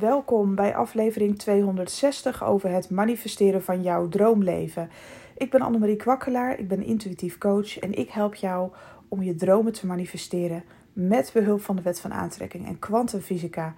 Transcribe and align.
Welkom 0.00 0.54
bij 0.54 0.76
aflevering 0.76 1.38
260 1.38 2.44
over 2.44 2.70
het 2.70 2.90
manifesteren 2.90 3.62
van 3.62 3.82
jouw 3.82 4.08
droomleven. 4.08 4.90
Ik 5.36 5.50
ben 5.50 5.60
Annemarie 5.60 5.96
Kwakkelaar, 5.96 6.58
ik 6.58 6.68
ben 6.68 6.82
intuïtief 6.82 7.38
coach 7.38 7.78
en 7.78 7.92
ik 7.94 8.10
help 8.10 8.34
jou 8.34 8.70
om 9.08 9.22
je 9.22 9.34
dromen 9.34 9.72
te 9.72 9.86
manifesteren 9.86 10.64
met 10.92 11.30
behulp 11.34 11.62
van 11.62 11.76
de 11.76 11.82
wet 11.82 12.00
van 12.00 12.12
aantrekking 12.12 12.66
en 12.66 12.78
kwantumfysica. 12.78 13.74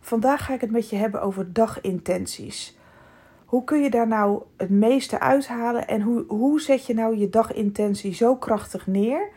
Vandaag 0.00 0.44
ga 0.44 0.54
ik 0.54 0.60
het 0.60 0.70
met 0.70 0.90
je 0.90 0.96
hebben 0.96 1.22
over 1.22 1.52
dagintenties. 1.52 2.78
Hoe 3.44 3.64
kun 3.64 3.82
je 3.82 3.90
daar 3.90 4.08
nou 4.08 4.42
het 4.56 4.70
meeste 4.70 5.20
uithalen 5.20 5.88
en 5.88 6.00
hoe, 6.00 6.24
hoe 6.28 6.60
zet 6.60 6.86
je 6.86 6.94
nou 6.94 7.16
je 7.16 7.28
dagintentie 7.28 8.14
zo 8.14 8.36
krachtig 8.36 8.86
neer? 8.86 9.28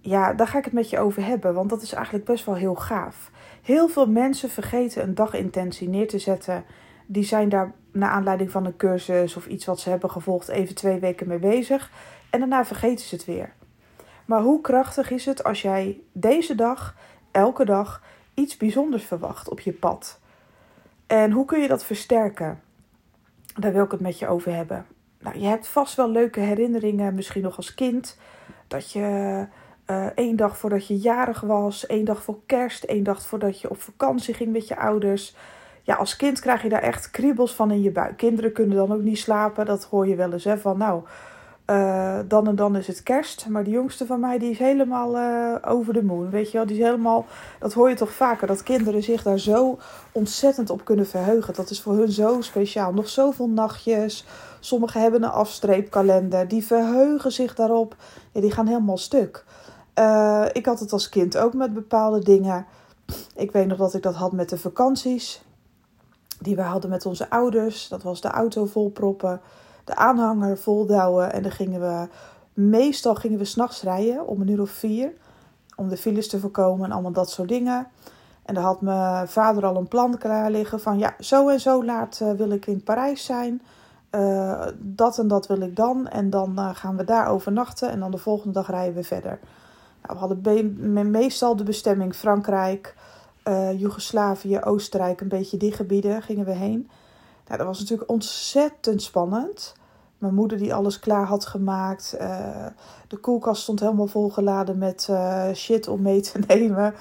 Ja, 0.00 0.32
daar 0.32 0.46
ga 0.46 0.58
ik 0.58 0.64
het 0.64 0.72
met 0.72 0.90
je 0.90 0.98
over 0.98 1.24
hebben, 1.24 1.54
want 1.54 1.70
dat 1.70 1.82
is 1.82 1.92
eigenlijk 1.92 2.24
best 2.24 2.44
wel 2.44 2.54
heel 2.54 2.74
gaaf. 2.74 3.30
Heel 3.62 3.88
veel 3.88 4.06
mensen 4.06 4.50
vergeten 4.50 5.02
een 5.02 5.14
dagintentie 5.14 5.88
neer 5.88 6.08
te 6.08 6.18
zetten. 6.18 6.64
Die 7.06 7.24
zijn 7.24 7.48
daar 7.48 7.72
naar 7.92 8.10
aanleiding 8.10 8.50
van 8.50 8.64
een 8.64 8.76
cursus 8.76 9.36
of 9.36 9.46
iets 9.46 9.64
wat 9.64 9.80
ze 9.80 9.90
hebben 9.90 10.10
gevolgd 10.10 10.48
even 10.48 10.74
twee 10.74 10.98
weken 10.98 11.28
mee 11.28 11.38
bezig. 11.38 11.90
En 12.30 12.38
daarna 12.38 12.64
vergeten 12.64 13.06
ze 13.06 13.14
het 13.14 13.24
weer. 13.24 13.52
Maar 14.24 14.40
hoe 14.40 14.60
krachtig 14.60 15.10
is 15.10 15.26
het 15.26 15.44
als 15.44 15.62
jij 15.62 16.00
deze 16.12 16.54
dag, 16.54 16.94
elke 17.30 17.64
dag, 17.64 18.02
iets 18.34 18.56
bijzonders 18.56 19.04
verwacht 19.04 19.48
op 19.48 19.60
je 19.60 19.72
pad? 19.72 20.20
En 21.06 21.30
hoe 21.30 21.44
kun 21.44 21.60
je 21.60 21.68
dat 21.68 21.84
versterken? 21.84 22.60
Daar 23.54 23.72
wil 23.72 23.84
ik 23.84 23.90
het 23.90 24.00
met 24.00 24.18
je 24.18 24.28
over 24.28 24.54
hebben. 24.54 24.86
Nou, 25.18 25.38
je 25.38 25.46
hebt 25.46 25.68
vast 25.68 25.94
wel 25.94 26.10
leuke 26.10 26.40
herinneringen, 26.40 27.14
misschien 27.14 27.42
nog 27.42 27.56
als 27.56 27.74
kind, 27.74 28.18
dat 28.66 28.92
je 28.92 29.46
uh, 29.90 30.06
één 30.14 30.36
dag 30.36 30.56
voordat 30.56 30.86
je 30.86 30.98
jarig 30.98 31.40
was, 31.40 31.86
één 31.86 32.04
dag 32.04 32.22
voor 32.22 32.38
kerst, 32.46 32.84
één 32.84 33.02
dag 33.02 33.22
voordat 33.22 33.60
je 33.60 33.70
op 33.70 33.80
vakantie 33.80 34.34
ging 34.34 34.52
met 34.52 34.68
je 34.68 34.76
ouders. 34.76 35.36
Ja, 35.82 35.94
als 35.94 36.16
kind 36.16 36.40
krijg 36.40 36.62
je 36.62 36.68
daar 36.68 36.82
echt 36.82 37.10
kriebels 37.10 37.54
van 37.54 37.70
in 37.70 37.82
je 37.82 37.90
buik. 37.90 38.16
Kinderen 38.16 38.52
kunnen 38.52 38.76
dan 38.76 38.92
ook 38.92 39.02
niet 39.02 39.18
slapen, 39.18 39.66
dat 39.66 39.84
hoor 39.84 40.06
je 40.06 40.14
wel 40.16 40.32
eens. 40.32 40.44
Hè? 40.44 40.58
Van 40.58 40.78
nou, 40.78 41.02
uh, 41.70 42.18
dan 42.28 42.46
en 42.46 42.56
dan 42.56 42.76
is 42.76 42.86
het 42.86 43.02
kerst. 43.02 43.46
Maar 43.48 43.64
de 43.64 43.70
jongste 43.70 44.06
van 44.06 44.20
mij 44.20 44.38
die 44.38 44.50
is 44.50 44.58
helemaal 44.58 45.16
uh, 45.16 45.54
over 45.66 45.92
de 45.92 46.02
moon. 46.02 46.30
Weet 46.30 46.50
je 46.50 46.56
wel, 46.56 46.66
die 46.66 46.78
is 46.78 46.84
helemaal. 46.84 47.26
Dat 47.58 47.72
hoor 47.72 47.88
je 47.88 47.94
toch 47.94 48.12
vaker. 48.12 48.46
Dat 48.46 48.62
kinderen 48.62 49.02
zich 49.02 49.22
daar 49.22 49.38
zo 49.38 49.78
ontzettend 50.12 50.70
op 50.70 50.84
kunnen 50.84 51.06
verheugen. 51.06 51.54
Dat 51.54 51.70
is 51.70 51.80
voor 51.80 51.94
hun 51.94 52.12
zo 52.12 52.40
speciaal. 52.40 52.92
Nog 52.92 53.08
zoveel 53.08 53.48
nachtjes. 53.48 54.26
Sommigen 54.60 55.00
hebben 55.00 55.22
een 55.22 55.30
afstreepkalender. 55.30 56.48
Die 56.48 56.66
verheugen 56.66 57.32
zich 57.32 57.54
daarop. 57.54 57.96
Die 58.32 58.50
gaan 58.50 58.66
helemaal 58.66 58.98
stuk. 58.98 59.44
Uh, 60.00 60.44
ik 60.52 60.66
had 60.66 60.80
het 60.80 60.92
als 60.92 61.08
kind 61.08 61.36
ook 61.36 61.54
met 61.54 61.74
bepaalde 61.74 62.18
dingen. 62.18 62.66
Ik 63.34 63.52
weet 63.52 63.66
nog 63.66 63.78
dat 63.78 63.94
ik 63.94 64.02
dat 64.02 64.14
had 64.14 64.32
met 64.32 64.48
de 64.48 64.58
vakanties. 64.58 65.42
Die 66.38 66.56
we 66.56 66.62
hadden 66.62 66.90
met 66.90 67.06
onze 67.06 67.30
ouders. 67.30 67.88
Dat 67.88 68.02
was 68.02 68.20
de 68.20 68.28
auto 68.28 68.66
volproppen 68.66 69.40
de 69.84 69.96
aanhanger 69.96 70.58
voldouwen. 70.58 71.32
En 71.32 71.42
dan 71.42 71.50
gingen 71.50 71.80
we, 71.80 72.08
meestal 72.52 73.14
gingen 73.14 73.38
we 73.38 73.44
s'nachts 73.44 73.82
rijden 73.82 74.26
om 74.26 74.40
een 74.40 74.48
uur 74.48 74.60
of 74.60 74.70
vier. 74.70 75.12
Om 75.76 75.88
de 75.88 75.96
files 75.96 76.28
te 76.28 76.40
voorkomen 76.40 76.84
en 76.84 76.92
allemaal 76.92 77.12
dat 77.12 77.30
soort 77.30 77.48
dingen. 77.48 77.86
En 78.42 78.54
dan 78.54 78.64
had 78.64 78.80
mijn 78.80 79.28
vader 79.28 79.66
al 79.66 79.76
een 79.76 79.88
plan 79.88 80.18
klaar 80.18 80.50
liggen 80.50 80.80
van 80.80 80.98
ja, 80.98 81.14
zo 81.18 81.48
en 81.48 81.60
zo 81.60 81.84
laat 81.84 82.20
uh, 82.22 82.32
wil 82.32 82.50
ik 82.50 82.66
in 82.66 82.82
Parijs 82.82 83.24
zijn. 83.24 83.62
Uh, 84.10 84.66
dat 84.78 85.18
en 85.18 85.28
dat 85.28 85.46
wil 85.46 85.60
ik 85.60 85.76
dan. 85.76 86.08
En 86.08 86.30
dan 86.30 86.74
gaan 86.74 86.96
we 86.96 87.04
daar 87.04 87.28
overnachten 87.28 87.90
en 87.90 88.00
dan 88.00 88.10
de 88.10 88.18
volgende 88.18 88.52
dag 88.52 88.70
rijden 88.70 88.94
we 88.94 89.04
verder. 89.04 89.38
Nou, 90.02 90.14
we 90.14 90.18
hadden 90.18 91.10
meestal 91.10 91.56
de 91.56 91.64
bestemming 91.64 92.14
Frankrijk, 92.14 92.94
Joegoslavië, 93.76 94.60
Oostenrijk, 94.60 95.20
een 95.20 95.28
beetje 95.28 95.56
die 95.56 95.72
gebieden 95.72 96.22
gingen 96.22 96.44
we 96.44 96.52
heen. 96.52 96.90
Nou, 97.46 97.58
dat 97.58 97.66
was 97.66 97.78
natuurlijk 97.78 98.10
ontzettend 98.10 99.02
spannend. 99.02 99.74
Mijn 100.20 100.34
moeder 100.34 100.58
die 100.58 100.74
alles 100.74 100.98
klaar 100.98 101.26
had 101.26 101.46
gemaakt. 101.46 102.16
Uh, 102.20 102.66
de 103.08 103.16
koelkast 103.16 103.62
stond 103.62 103.80
helemaal 103.80 104.06
volgeladen 104.06 104.78
met 104.78 105.08
uh, 105.10 105.52
shit 105.54 105.88
om 105.88 106.02
mee 106.02 106.20
te 106.20 106.38
nemen. 106.48 106.94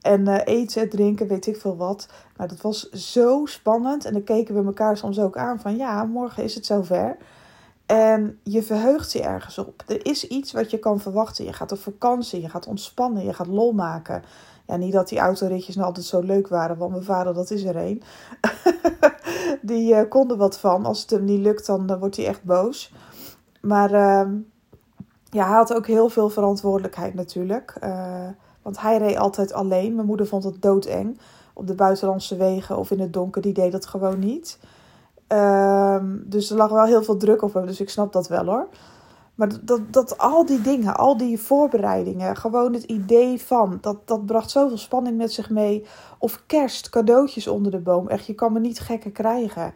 En 0.00 0.20
uh, 0.20 0.38
eten 0.44 0.82
en 0.82 0.88
drinken, 0.88 1.28
weet 1.28 1.46
ik 1.46 1.56
veel 1.56 1.76
wat. 1.76 2.08
Maar 2.36 2.48
dat 2.48 2.60
was 2.60 2.90
zo 2.90 3.46
spannend. 3.46 4.04
En 4.04 4.12
dan 4.12 4.24
keken 4.24 4.54
we 4.54 4.66
elkaar 4.66 4.96
soms 4.96 5.18
ook 5.18 5.36
aan 5.36 5.60
van 5.60 5.76
ja, 5.76 6.04
morgen 6.04 6.42
is 6.42 6.54
het 6.54 6.66
zover. 6.66 7.16
En 7.86 8.38
je 8.42 8.62
verheugt 8.62 9.12
je 9.12 9.22
ergens 9.22 9.58
op. 9.58 9.82
Er 9.86 10.06
is 10.06 10.26
iets 10.26 10.52
wat 10.52 10.70
je 10.70 10.78
kan 10.78 11.00
verwachten. 11.00 11.44
Je 11.44 11.52
gaat 11.52 11.72
op 11.72 11.78
vakantie, 11.78 12.40
je 12.40 12.48
gaat 12.48 12.66
ontspannen, 12.66 13.24
je 13.24 13.32
gaat 13.32 13.46
lol 13.46 13.72
maken. 13.72 14.22
Ja, 14.66 14.76
niet 14.76 14.92
dat 14.92 15.08
die 15.08 15.18
autoritjes 15.18 15.74
nou 15.74 15.86
altijd 15.86 16.06
zo 16.06 16.20
leuk 16.20 16.48
waren, 16.48 16.76
want 16.76 16.90
mijn 16.90 17.04
vader, 17.04 17.34
dat 17.34 17.50
is 17.50 17.64
er 17.64 17.76
een. 17.76 18.02
die 19.62 19.94
uh, 19.94 20.00
kon 20.08 20.30
er 20.30 20.36
wat 20.36 20.58
van. 20.58 20.84
Als 20.86 21.00
het 21.00 21.10
hem 21.10 21.24
niet 21.24 21.40
lukt, 21.40 21.66
dan, 21.66 21.98
wordt 21.98 22.16
hij 22.16 22.26
echt 22.26 22.44
boos. 22.44 22.92
Maar 23.60 23.90
uh, 23.90 24.32
ja, 25.30 25.46
hij 25.46 25.56
had 25.56 25.74
ook 25.74 25.86
heel 25.86 26.08
veel 26.08 26.28
verantwoordelijkheid 26.28 27.14
natuurlijk. 27.14 27.74
Uh, 27.84 28.28
want 28.62 28.80
hij 28.80 28.98
reed 28.98 29.16
altijd 29.16 29.52
alleen. 29.52 29.94
Mijn 29.94 30.06
moeder 30.06 30.26
vond 30.26 30.44
het 30.44 30.62
doodeng. 30.62 31.18
Op 31.52 31.66
de 31.66 31.74
buitenlandse 31.74 32.36
wegen 32.36 32.78
of 32.78 32.90
in 32.90 33.00
het 33.00 33.12
donker, 33.12 33.42
die 33.42 33.52
deed 33.52 33.72
dat 33.72 33.86
gewoon 33.86 34.18
niet. 34.18 34.58
Ehm, 35.34 36.16
dus 36.24 36.50
er 36.50 36.56
lag 36.56 36.70
wel 36.70 36.84
heel 36.84 37.02
veel 37.02 37.16
druk 37.16 37.42
op 37.42 37.54
hem, 37.54 37.66
dus 37.66 37.80
ik 37.80 37.90
snap 37.90 38.12
dat 38.12 38.28
wel 38.28 38.44
hoor. 38.44 38.68
Maar 39.34 39.64
dat, 39.64 39.80
dat, 39.90 40.18
al 40.18 40.46
die 40.46 40.60
dingen, 40.60 40.96
al 40.96 41.16
die 41.16 41.40
voorbereidingen, 41.40 42.36
gewoon 42.36 42.72
het 42.72 42.82
idee 42.82 43.40
van, 43.42 43.78
dat, 43.80 44.06
dat 44.08 44.26
bracht 44.26 44.50
zoveel 44.50 44.78
spanning 44.78 45.16
met 45.16 45.32
zich 45.32 45.50
mee. 45.50 45.86
Of 46.18 46.42
kerst, 46.46 46.88
cadeautjes 46.88 47.46
onder 47.46 47.72
de 47.72 47.78
boom. 47.78 48.08
Echt, 48.08 48.26
je 48.26 48.34
kan 48.34 48.52
me 48.52 48.60
niet 48.60 48.80
gekker 48.80 49.10
krijgen. 49.10 49.74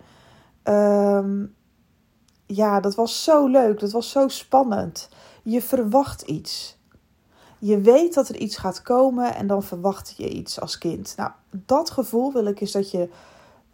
Um, 0.64 1.54
ja, 2.46 2.80
dat 2.80 2.94
was 2.94 3.24
zo 3.24 3.46
leuk, 3.46 3.80
dat 3.80 3.92
was 3.92 4.10
zo 4.10 4.28
spannend. 4.28 5.08
Je 5.42 5.62
verwacht 5.62 6.22
iets. 6.22 6.78
Je 7.58 7.80
weet 7.80 8.14
dat 8.14 8.28
er 8.28 8.36
iets 8.36 8.56
gaat 8.56 8.82
komen 8.82 9.34
en 9.34 9.46
dan 9.46 9.62
verwacht 9.62 10.14
je 10.16 10.28
iets 10.28 10.60
als 10.60 10.78
kind. 10.78 11.14
Nou, 11.16 11.30
dat 11.50 11.90
gevoel 11.90 12.32
wil 12.32 12.46
ik 12.46 12.60
is 12.60 12.72
dat 12.72 12.90
je 12.90 13.08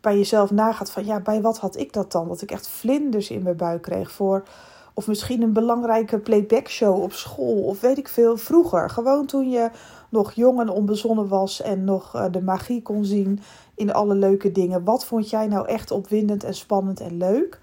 bij 0.05 0.17
jezelf 0.17 0.51
nagaat 0.51 0.91
van, 0.91 1.05
ja, 1.05 1.21
bij 1.21 1.41
wat 1.41 1.59
had 1.59 1.77
ik 1.77 1.93
dat 1.93 2.13
dan? 2.13 2.29
Dat 2.29 2.43
ik 2.43 2.51
echt 2.51 2.69
vlinders 2.69 3.31
in 3.31 3.43
mijn 3.43 3.57
buik 3.57 3.83
kreeg 3.83 4.11
voor 4.11 4.45
of 4.95 5.07
misschien 5.07 5.43
een 5.43 5.53
belangrijke 5.53 6.19
playback 6.19 6.69
show 6.69 7.03
op 7.03 7.13
school. 7.13 7.63
Of 7.63 7.81
weet 7.81 7.99
ik 7.99 8.09
veel, 8.09 8.37
vroeger. 8.37 8.91
Gewoon 8.91 9.27
toen 9.27 9.51
je 9.51 9.71
nog 10.09 10.33
jong 10.33 10.61
en 10.61 10.69
onbezonnen 10.69 11.29
was 11.29 11.63
en 11.63 11.85
nog 11.85 12.17
uh, 12.17 12.25
de 12.31 12.43
magie 12.43 12.83
kon 12.83 13.05
zien 13.05 13.41
in 13.75 13.93
alle 13.93 14.15
leuke 14.15 14.53
dingen. 14.53 14.85
Wat 14.85 15.05
vond 15.05 15.31
jij 15.31 15.47
nou 15.47 15.69
echt 15.69 15.91
opwindend 15.91 16.45
en 16.45 16.55
spannend 16.55 17.01
en 17.01 17.17
leuk? 17.17 17.59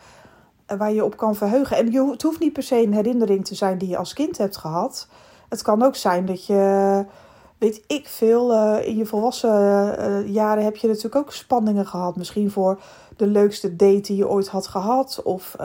Uh, 0.71 0.77
waar 0.77 0.93
je 0.93 1.05
op 1.05 1.17
kan 1.17 1.35
verheugen. 1.35 1.77
En 1.77 1.91
je, 1.91 2.11
het 2.11 2.21
hoeft 2.21 2.39
niet 2.39 2.53
per 2.53 2.63
se 2.63 2.83
een 2.83 2.93
herinnering 2.93 3.45
te 3.45 3.55
zijn 3.55 3.77
die 3.77 3.89
je 3.89 3.97
als 3.97 4.13
kind 4.13 4.37
hebt 4.37 4.57
gehad. 4.57 5.07
Het 5.49 5.61
kan 5.61 5.83
ook 5.83 5.95
zijn 5.95 6.25
dat 6.25 6.45
je, 6.45 7.05
weet 7.61 7.83
ik 7.87 8.07
veel, 8.07 8.53
uh, 8.53 8.87
in 8.87 8.97
je 8.97 9.05
volwassen 9.05 9.49
jaren 10.31 10.63
heb 10.63 10.75
je 10.75 10.87
natuurlijk 10.87 11.15
ook 11.15 11.31
spanningen 11.31 11.87
gehad. 11.87 12.15
Misschien 12.15 12.51
voor 12.51 12.81
de 13.17 13.27
leukste 13.27 13.75
date 13.75 14.01
die 14.01 14.15
je 14.15 14.29
ooit 14.29 14.47
had 14.47 14.67
gehad. 14.67 15.21
Of 15.23 15.55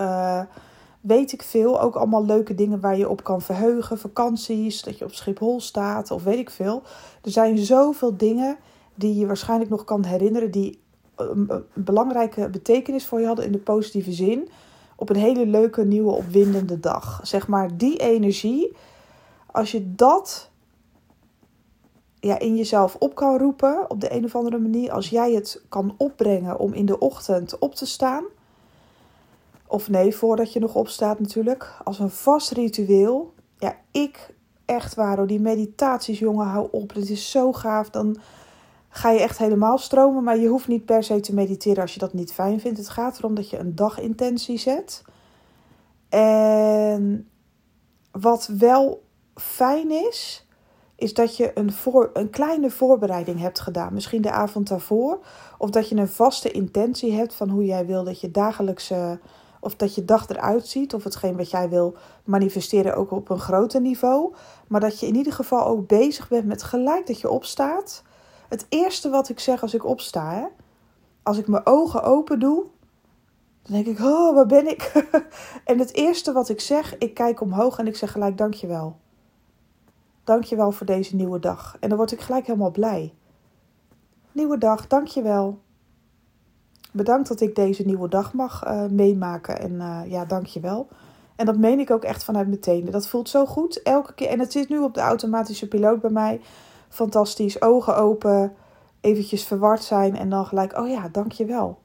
weet 1.00 1.32
ik 1.32 1.42
veel. 1.42 1.80
Ook 1.80 1.94
allemaal 1.94 2.24
leuke 2.24 2.54
dingen 2.54 2.80
waar 2.80 2.96
je 2.96 3.08
op 3.08 3.24
kan 3.24 3.40
verheugen. 3.42 3.98
Vakanties, 3.98 4.82
dat 4.82 4.98
je 4.98 5.04
op 5.04 5.14
Schiphol 5.14 5.60
staat 5.60 6.10
of 6.10 6.24
weet 6.24 6.38
ik 6.38 6.50
veel. 6.50 6.82
Er 7.22 7.30
zijn 7.30 7.58
zoveel 7.58 8.16
dingen 8.16 8.56
die 8.94 9.14
je 9.14 9.26
waarschijnlijk 9.26 9.70
nog 9.70 9.84
kan 9.84 10.04
herinneren. 10.04 10.50
Die 10.50 10.80
een, 11.16 11.50
belangrijke 11.74 12.48
betekenis 12.48 13.06
voor 13.06 13.20
je 13.20 13.26
hadden 13.26 13.44
in 13.44 13.52
de 13.52 13.58
positieve 13.58 14.12
zin. 14.12 14.48
Op 14.96 15.10
een 15.10 15.16
hele 15.16 15.46
leuke, 15.46 15.84
nieuwe, 15.84 16.12
opwindende 16.12 16.80
dag. 16.80 17.20
Zeg 17.22 17.48
maar 17.48 17.76
die 17.76 17.96
energie. 17.96 18.76
Als 19.46 19.70
je 19.70 19.94
dat 19.94 20.50
ja, 22.26 22.38
in 22.38 22.56
jezelf 22.56 22.96
op 22.98 23.14
kan 23.14 23.38
roepen 23.38 23.90
op 23.90 24.00
de 24.00 24.12
een 24.12 24.24
of 24.24 24.36
andere 24.36 24.58
manier. 24.58 24.92
Als 24.92 25.08
jij 25.08 25.32
het 25.32 25.62
kan 25.68 25.94
opbrengen 25.96 26.58
om 26.58 26.72
in 26.72 26.86
de 26.86 26.98
ochtend 26.98 27.58
op 27.58 27.74
te 27.74 27.86
staan 27.86 28.24
of 29.66 29.88
nee, 29.88 30.16
voordat 30.16 30.52
je 30.52 30.60
nog 30.60 30.74
opstaat 30.74 31.20
natuurlijk. 31.20 31.72
Als 31.84 31.98
een 31.98 32.10
vast 32.10 32.50
ritueel. 32.50 33.34
Ja, 33.58 33.76
ik 33.90 34.34
echt 34.64 34.94
waar 34.94 35.26
Die 35.26 35.40
meditaties, 35.40 36.18
jongen, 36.18 36.46
hou 36.46 36.68
op. 36.70 36.94
Het 36.94 37.10
is 37.10 37.30
zo 37.30 37.52
gaaf. 37.52 37.90
Dan 37.90 38.16
ga 38.88 39.10
je 39.10 39.20
echt 39.20 39.38
helemaal 39.38 39.78
stromen. 39.78 40.22
Maar 40.22 40.38
je 40.38 40.48
hoeft 40.48 40.68
niet 40.68 40.84
per 40.84 41.02
se 41.02 41.20
te 41.20 41.34
mediteren 41.34 41.82
als 41.82 41.94
je 41.94 41.98
dat 41.98 42.12
niet 42.12 42.32
fijn 42.32 42.60
vindt. 42.60 42.78
Het 42.78 42.88
gaat 42.88 43.18
erom 43.18 43.34
dat 43.34 43.50
je 43.50 43.58
een 43.58 43.74
dagintentie 43.74 44.58
zet. 44.58 45.02
En 46.08 47.28
wat 48.10 48.46
wel 48.58 49.02
fijn 49.34 49.90
is, 49.90 50.45
is 50.96 51.14
dat 51.14 51.36
je 51.36 51.50
een, 51.54 51.72
een 52.12 52.30
kleine 52.30 52.70
voorbereiding 52.70 53.40
hebt 53.40 53.60
gedaan. 53.60 53.94
Misschien 53.94 54.22
de 54.22 54.30
avond 54.30 54.68
daarvoor. 54.68 55.18
Of 55.58 55.70
dat 55.70 55.88
je 55.88 55.96
een 55.96 56.08
vaste 56.08 56.50
intentie 56.50 57.12
hebt 57.12 57.34
van 57.34 57.48
hoe 57.48 57.64
jij 57.64 57.86
wil 57.86 58.04
dat 58.04 58.20
je 58.20 58.30
dagelijkse 58.30 59.18
of 59.60 59.76
dat 59.76 59.94
je 59.94 60.04
dag 60.04 60.28
eruit 60.28 60.66
ziet, 60.66 60.94
of 60.94 61.04
hetgeen 61.04 61.36
wat 61.36 61.50
jij 61.50 61.68
wil 61.68 61.96
manifesteren 62.24 62.96
ook 62.96 63.10
op 63.10 63.28
een 63.28 63.38
groter 63.38 63.80
niveau. 63.80 64.34
Maar 64.68 64.80
dat 64.80 65.00
je 65.00 65.06
in 65.06 65.14
ieder 65.14 65.32
geval 65.32 65.66
ook 65.66 65.86
bezig 65.86 66.28
bent 66.28 66.46
met 66.46 66.62
gelijk 66.62 67.06
dat 67.06 67.20
je 67.20 67.30
opstaat. 67.30 68.02
Het 68.48 68.66
eerste 68.68 69.10
wat 69.10 69.28
ik 69.28 69.40
zeg 69.40 69.62
als 69.62 69.74
ik 69.74 69.84
opsta, 69.84 70.32
hè, 70.32 70.44
als 71.22 71.38
ik 71.38 71.46
mijn 71.46 71.66
ogen 71.66 72.02
open 72.02 72.38
doe, 72.38 72.64
dan 73.62 73.72
denk 73.72 73.86
ik, 73.86 73.98
oh, 74.04 74.34
waar 74.34 74.46
ben 74.46 74.68
ik? 74.68 74.92
en 75.64 75.78
het 75.78 75.94
eerste 75.94 76.32
wat 76.32 76.48
ik 76.48 76.60
zeg, 76.60 76.98
ik 76.98 77.14
kijk 77.14 77.40
omhoog 77.40 77.78
en 77.78 77.86
ik 77.86 77.96
zeg 77.96 78.12
gelijk 78.12 78.38
dankjewel. 78.38 78.96
Dankjewel 80.26 80.72
voor 80.72 80.86
deze 80.86 81.16
nieuwe 81.16 81.38
dag. 81.38 81.76
En 81.80 81.88
dan 81.88 81.98
word 81.98 82.12
ik 82.12 82.20
gelijk 82.20 82.46
helemaal 82.46 82.70
blij. 82.70 83.14
Nieuwe 84.32 84.58
dag, 84.58 84.86
dankjewel. 84.86 85.58
Bedankt 86.92 87.28
dat 87.28 87.40
ik 87.40 87.54
deze 87.54 87.82
nieuwe 87.82 88.08
dag 88.08 88.32
mag 88.32 88.64
uh, 88.66 88.86
meemaken. 88.86 89.58
En 89.58 89.72
uh, 89.72 90.00
ja, 90.06 90.24
dankjewel. 90.24 90.88
En 91.36 91.46
dat 91.46 91.56
meen 91.58 91.78
ik 91.78 91.90
ook 91.90 92.04
echt 92.04 92.24
vanuit 92.24 92.48
mijn. 92.48 92.90
Dat 92.90 93.08
voelt 93.08 93.28
zo 93.28 93.46
goed. 93.46 93.82
Elke 93.82 94.14
keer. 94.14 94.28
En 94.28 94.38
het 94.38 94.52
zit 94.52 94.68
nu 94.68 94.78
op 94.78 94.94
de 94.94 95.00
automatische 95.00 95.68
piloot 95.68 96.00
bij 96.00 96.10
mij. 96.10 96.40
Fantastisch. 96.88 97.62
Ogen 97.62 97.96
open. 97.96 98.54
Eventjes 99.00 99.44
verward 99.44 99.82
zijn. 99.82 100.16
En 100.16 100.30
dan 100.30 100.46
gelijk, 100.46 100.78
oh 100.78 100.88
ja, 100.88 101.08
dankjewel. 101.08 101.78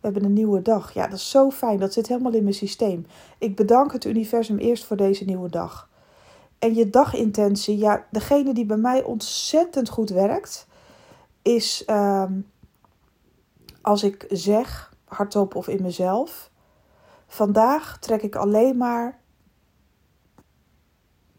hebben 0.00 0.24
een 0.24 0.32
nieuwe 0.32 0.62
dag. 0.62 0.92
Ja, 0.94 1.06
dat 1.06 1.18
is 1.18 1.30
zo 1.30 1.50
fijn. 1.50 1.78
Dat 1.78 1.92
zit 1.92 2.08
helemaal 2.08 2.32
in 2.32 2.42
mijn 2.42 2.54
systeem. 2.54 3.06
Ik 3.38 3.56
bedank 3.56 3.92
het 3.92 4.04
universum 4.04 4.58
eerst 4.58 4.84
voor 4.84 4.96
deze 4.96 5.24
nieuwe 5.24 5.48
dag. 5.48 5.87
En 6.58 6.74
je 6.74 6.90
dagintentie, 6.90 7.78
ja, 7.78 8.06
degene 8.10 8.54
die 8.54 8.66
bij 8.66 8.76
mij 8.76 9.02
ontzettend 9.02 9.88
goed 9.88 10.10
werkt, 10.10 10.66
is 11.42 11.84
um, 11.86 12.46
als 13.82 14.02
ik 14.02 14.26
zeg, 14.28 14.94
hardop 15.04 15.54
of 15.54 15.68
in 15.68 15.82
mezelf, 15.82 16.50
vandaag 17.26 17.98
trek 17.98 18.22
ik 18.22 18.36
alleen 18.36 18.76
maar 18.76 19.18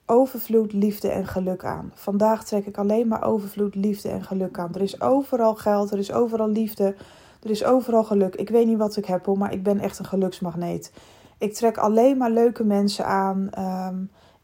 overvloed, 0.05 0.73
liefde 0.73 1.09
en 1.09 1.27
geluk 1.27 1.65
aan. 1.65 1.91
Vandaag 1.95 2.43
trek 2.43 2.65
ik 2.65 2.77
alleen 2.77 3.07
maar 3.07 3.23
overvloed, 3.23 3.75
liefde 3.75 4.09
en 4.09 4.23
geluk 4.23 4.59
aan. 4.59 4.73
Er 4.73 4.81
is 4.81 5.01
overal 5.01 5.55
geld, 5.55 5.91
er 5.91 5.97
is 5.97 6.11
overal 6.11 6.49
liefde, 6.49 6.95
er 7.43 7.49
is 7.49 7.63
overal 7.63 8.03
geluk. 8.03 8.35
Ik 8.35 8.49
weet 8.49 8.67
niet 8.67 8.77
wat 8.77 8.97
ik 8.97 9.05
heb, 9.05 9.27
maar 9.27 9.53
ik 9.53 9.63
ben 9.63 9.79
echt 9.79 9.99
een 9.99 10.05
geluksmagneet. 10.05 10.93
Ik 11.37 11.53
trek 11.53 11.77
alleen 11.77 12.17
maar 12.17 12.31
leuke 12.31 12.63
mensen 12.63 13.05
aan. 13.05 13.49
Ehm, 13.51 13.97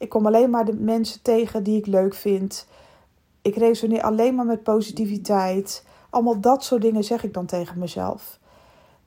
ik 0.06 0.12
kom 0.12 0.26
alleen 0.26 0.50
maar 0.50 0.66
de 0.66 0.74
mensen 0.74 1.22
tegen 1.22 1.64
die 1.64 1.78
ik 1.78 1.86
leuk 1.86 2.14
vind. 2.14 2.68
Ik 3.42 3.56
resoneer 3.56 4.02
alleen 4.02 4.36
maar 4.36 4.46
met 4.46 4.64
positiviteit. 4.64 5.86
Allemaal 6.10 6.40
dat 6.40 6.64
soort 6.64 6.82
dingen 6.82 7.04
zeg 7.04 7.24
ik 7.24 7.34
dan 7.34 7.46
tegen 7.46 7.80
mezelf. 7.80 8.40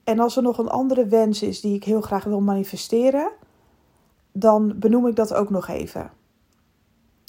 En 0.03 0.19
als 0.19 0.35
er 0.35 0.43
nog 0.43 0.57
een 0.57 0.69
andere 0.69 1.05
wens 1.05 1.41
is 1.41 1.61
die 1.61 1.75
ik 1.75 1.83
heel 1.83 2.01
graag 2.01 2.23
wil 2.23 2.41
manifesteren, 2.41 3.31
dan 4.31 4.79
benoem 4.79 5.07
ik 5.07 5.15
dat 5.15 5.33
ook 5.33 5.49
nog 5.49 5.67
even. 5.67 6.11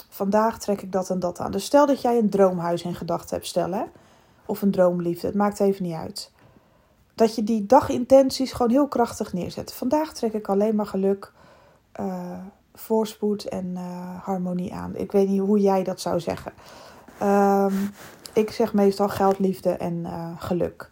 Vandaag 0.08 0.58
trek 0.58 0.82
ik 0.82 0.92
dat 0.92 1.10
en 1.10 1.20
dat 1.20 1.40
aan. 1.40 1.50
Dus 1.50 1.64
stel 1.64 1.86
dat 1.86 2.00
jij 2.00 2.18
een 2.18 2.30
droomhuis 2.30 2.82
in 2.82 2.94
gedachten 2.94 3.36
hebt 3.36 3.48
stellen, 3.48 3.90
of 4.46 4.62
een 4.62 4.70
droomliefde, 4.70 5.26
het 5.26 5.36
maakt 5.36 5.60
even 5.60 5.84
niet 5.84 5.94
uit. 5.94 6.30
Dat 7.14 7.34
je 7.34 7.44
die 7.44 7.66
dagintenties 7.66 8.52
gewoon 8.52 8.70
heel 8.70 8.88
krachtig 8.88 9.32
neerzet. 9.32 9.72
Vandaag 9.72 10.12
trek 10.12 10.32
ik 10.32 10.48
alleen 10.48 10.74
maar 10.74 10.86
geluk, 10.86 11.32
uh, 12.00 12.38
voorspoed 12.74 13.44
en 13.44 13.66
uh, 13.66 14.24
harmonie 14.24 14.74
aan. 14.74 14.96
Ik 14.96 15.12
weet 15.12 15.28
niet 15.28 15.40
hoe 15.40 15.60
jij 15.60 15.82
dat 15.82 16.00
zou 16.00 16.20
zeggen. 16.20 16.52
Um, 17.22 17.92
ik 18.32 18.50
zeg 18.50 18.72
meestal 18.72 19.08
geld, 19.08 19.38
liefde 19.38 19.70
en 19.70 19.94
uh, 19.94 20.30
geluk. 20.38 20.90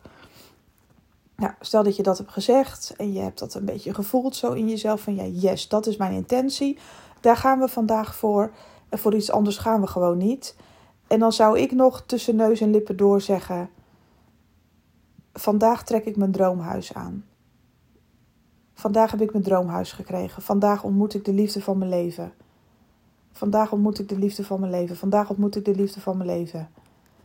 Nou, 1.36 1.52
stel 1.60 1.82
dat 1.82 1.96
je 1.96 2.02
dat 2.02 2.18
hebt 2.18 2.30
gezegd 2.30 2.94
en 2.96 3.12
je 3.12 3.20
hebt 3.20 3.38
dat 3.38 3.54
een 3.54 3.64
beetje 3.64 3.94
gevoeld 3.94 4.36
zo 4.36 4.52
in 4.52 4.68
jezelf 4.68 5.00
van 5.00 5.14
ja, 5.14 5.24
yes, 5.24 5.68
dat 5.68 5.86
is 5.86 5.96
mijn 5.96 6.12
intentie. 6.12 6.78
Daar 7.20 7.36
gaan 7.36 7.58
we 7.58 7.68
vandaag 7.68 8.14
voor. 8.14 8.50
En 8.88 8.98
voor 8.98 9.14
iets 9.14 9.30
anders 9.30 9.58
gaan 9.58 9.80
we 9.80 9.86
gewoon 9.86 10.18
niet. 10.18 10.56
En 11.06 11.18
dan 11.18 11.32
zou 11.32 11.58
ik 11.58 11.72
nog 11.72 12.02
tussen 12.06 12.36
neus 12.36 12.60
en 12.60 12.70
lippen 12.70 12.96
door 12.96 13.20
zeggen: 13.20 13.70
Vandaag 15.32 15.84
trek 15.84 16.04
ik 16.04 16.16
mijn 16.16 16.32
droomhuis 16.32 16.94
aan. 16.94 17.24
Vandaag 18.78 19.10
heb 19.10 19.20
ik 19.20 19.32
mijn 19.32 19.44
droomhuis 19.44 19.92
gekregen. 19.92 20.42
Vandaag 20.42 20.82
ontmoet 20.82 21.14
ik 21.14 21.24
de 21.24 21.32
liefde 21.32 21.62
van 21.62 21.78
mijn 21.78 21.90
leven. 21.90 22.32
Vandaag 23.32 23.72
ontmoet 23.72 23.98
ik 23.98 24.08
de 24.08 24.18
liefde 24.18 24.44
van 24.44 24.60
mijn 24.60 24.72
leven. 24.72 24.96
Vandaag 24.96 25.30
ontmoet 25.30 25.56
ik 25.56 25.64
de 25.64 25.74
liefde 25.74 26.00
van 26.00 26.16
mijn 26.16 26.28
leven. 26.28 26.68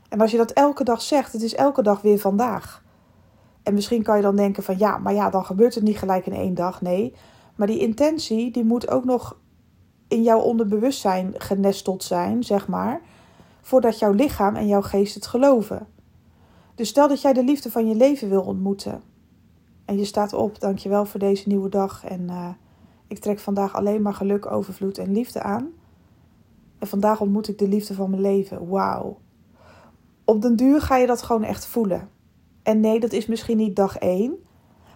En 0.10 0.22
als 0.22 0.32
je 0.32 0.38
dat 0.38 0.52
elke 0.52 0.84
dag 0.84 1.02
zegt, 1.02 1.34
het 1.34 1.42
is 1.42 1.56
elke 1.56 1.82
dag 1.82 2.02
weer 2.02 2.20
vandaag. 2.20 2.84
En 3.64 3.74
misschien 3.74 4.04
kan 4.04 4.16
je 4.16 4.22
dan 4.22 4.36
denken 4.36 4.64
van 4.64 4.78
ja, 4.78 4.98
maar 4.98 5.14
ja, 5.14 5.30
dan 5.30 5.46
gebeurt 5.46 5.76
het 5.76 5.84
niet 5.84 5.98
gelijk 5.98 6.26
in 6.26 6.34
één 6.34 6.54
dag. 6.54 6.82
Nee, 6.82 7.16
maar 7.56 7.68
die 7.68 7.80
intentie 7.80 8.52
die 8.52 8.64
moet 8.64 8.90
ook 8.90 9.06
nog 9.06 9.38
in 10.08 10.24
jouw 10.24 10.40
onderbewustzijn 10.40 11.34
genesteld 11.38 12.04
zijn, 12.04 12.44
zeg 12.44 12.68
maar, 12.68 13.02
voordat 13.62 14.00
jouw 14.00 14.12
lichaam 14.12 14.56
en 14.56 14.68
jouw 14.68 14.82
geest 14.82 15.16
het 15.16 15.28
geloven. 15.28 15.88
Dus 16.76 16.90
stel 16.90 17.08
dat 17.08 17.22
jij 17.22 17.34
de 17.34 17.44
liefde 17.44 17.72
van 17.72 17.88
je 17.88 17.96
leven 17.96 18.30
wil 18.30 18.42
ontmoeten. 18.42 19.02
En 19.86 19.98
je 19.98 20.06
staat 20.06 20.34
op, 20.34 20.60
dankjewel 20.60 21.06
voor 21.06 21.20
deze 21.20 21.48
nieuwe 21.48 21.70
dag. 21.70 22.04
En 22.04 22.22
uh, 22.22 22.50
ik 23.08 23.20
trek 23.20 23.40
vandaag 23.40 23.76
alleen 23.76 24.02
maar 24.02 24.14
geluk, 24.14 24.52
overvloed 24.52 24.98
en 24.98 25.12
liefde 25.12 25.42
aan. 25.42 25.70
En 26.80 26.88
vandaag 26.88 27.22
ontmoet 27.22 27.48
ik 27.48 27.58
de 27.58 27.68
liefde 27.68 27.94
van 27.94 28.10
mijn 28.10 28.22
leven. 28.22 28.68
Wauw 28.68 29.18
op 30.26 30.42
den 30.42 30.56
duur 30.56 30.82
ga 30.82 30.98
je 30.98 31.08
dat 31.08 31.22
gewoon 31.22 31.44
echt 31.44 31.66
voelen. 31.66 32.10
En 32.64 32.80
nee, 32.80 33.00
dat 33.00 33.12
is 33.12 33.26
misschien 33.26 33.58
niet 33.58 33.76
dag 33.76 33.98
één. 33.98 34.36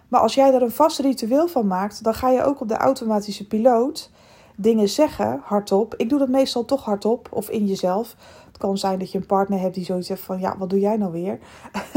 Maar 0.08 0.20
als 0.20 0.34
jij 0.34 0.54
er 0.54 0.62
een 0.62 0.70
vast 0.70 0.98
ritueel 0.98 1.48
van 1.48 1.66
maakt, 1.66 2.04
dan 2.04 2.14
ga 2.14 2.30
je 2.30 2.42
ook 2.42 2.60
op 2.60 2.68
de 2.68 2.76
automatische 2.76 3.46
piloot 3.46 4.10
dingen 4.56 4.88
zeggen 4.88 5.40
hardop. 5.44 5.94
Ik 5.96 6.08
doe 6.08 6.18
dat 6.18 6.28
meestal 6.28 6.64
toch 6.64 6.84
hardop 6.84 7.28
of 7.30 7.50
in 7.50 7.66
jezelf. 7.66 8.16
Het 8.58 8.66
kan 8.66 8.78
zijn 8.78 8.98
dat 8.98 9.12
je 9.12 9.18
een 9.18 9.26
partner 9.26 9.60
hebt 9.60 9.74
die 9.74 9.84
zoiets 9.84 10.06
zegt 10.06 10.20
van 10.20 10.40
ja, 10.40 10.58
wat 10.58 10.70
doe 10.70 10.80
jij 10.80 10.96
nou 10.96 11.12
weer? 11.12 11.38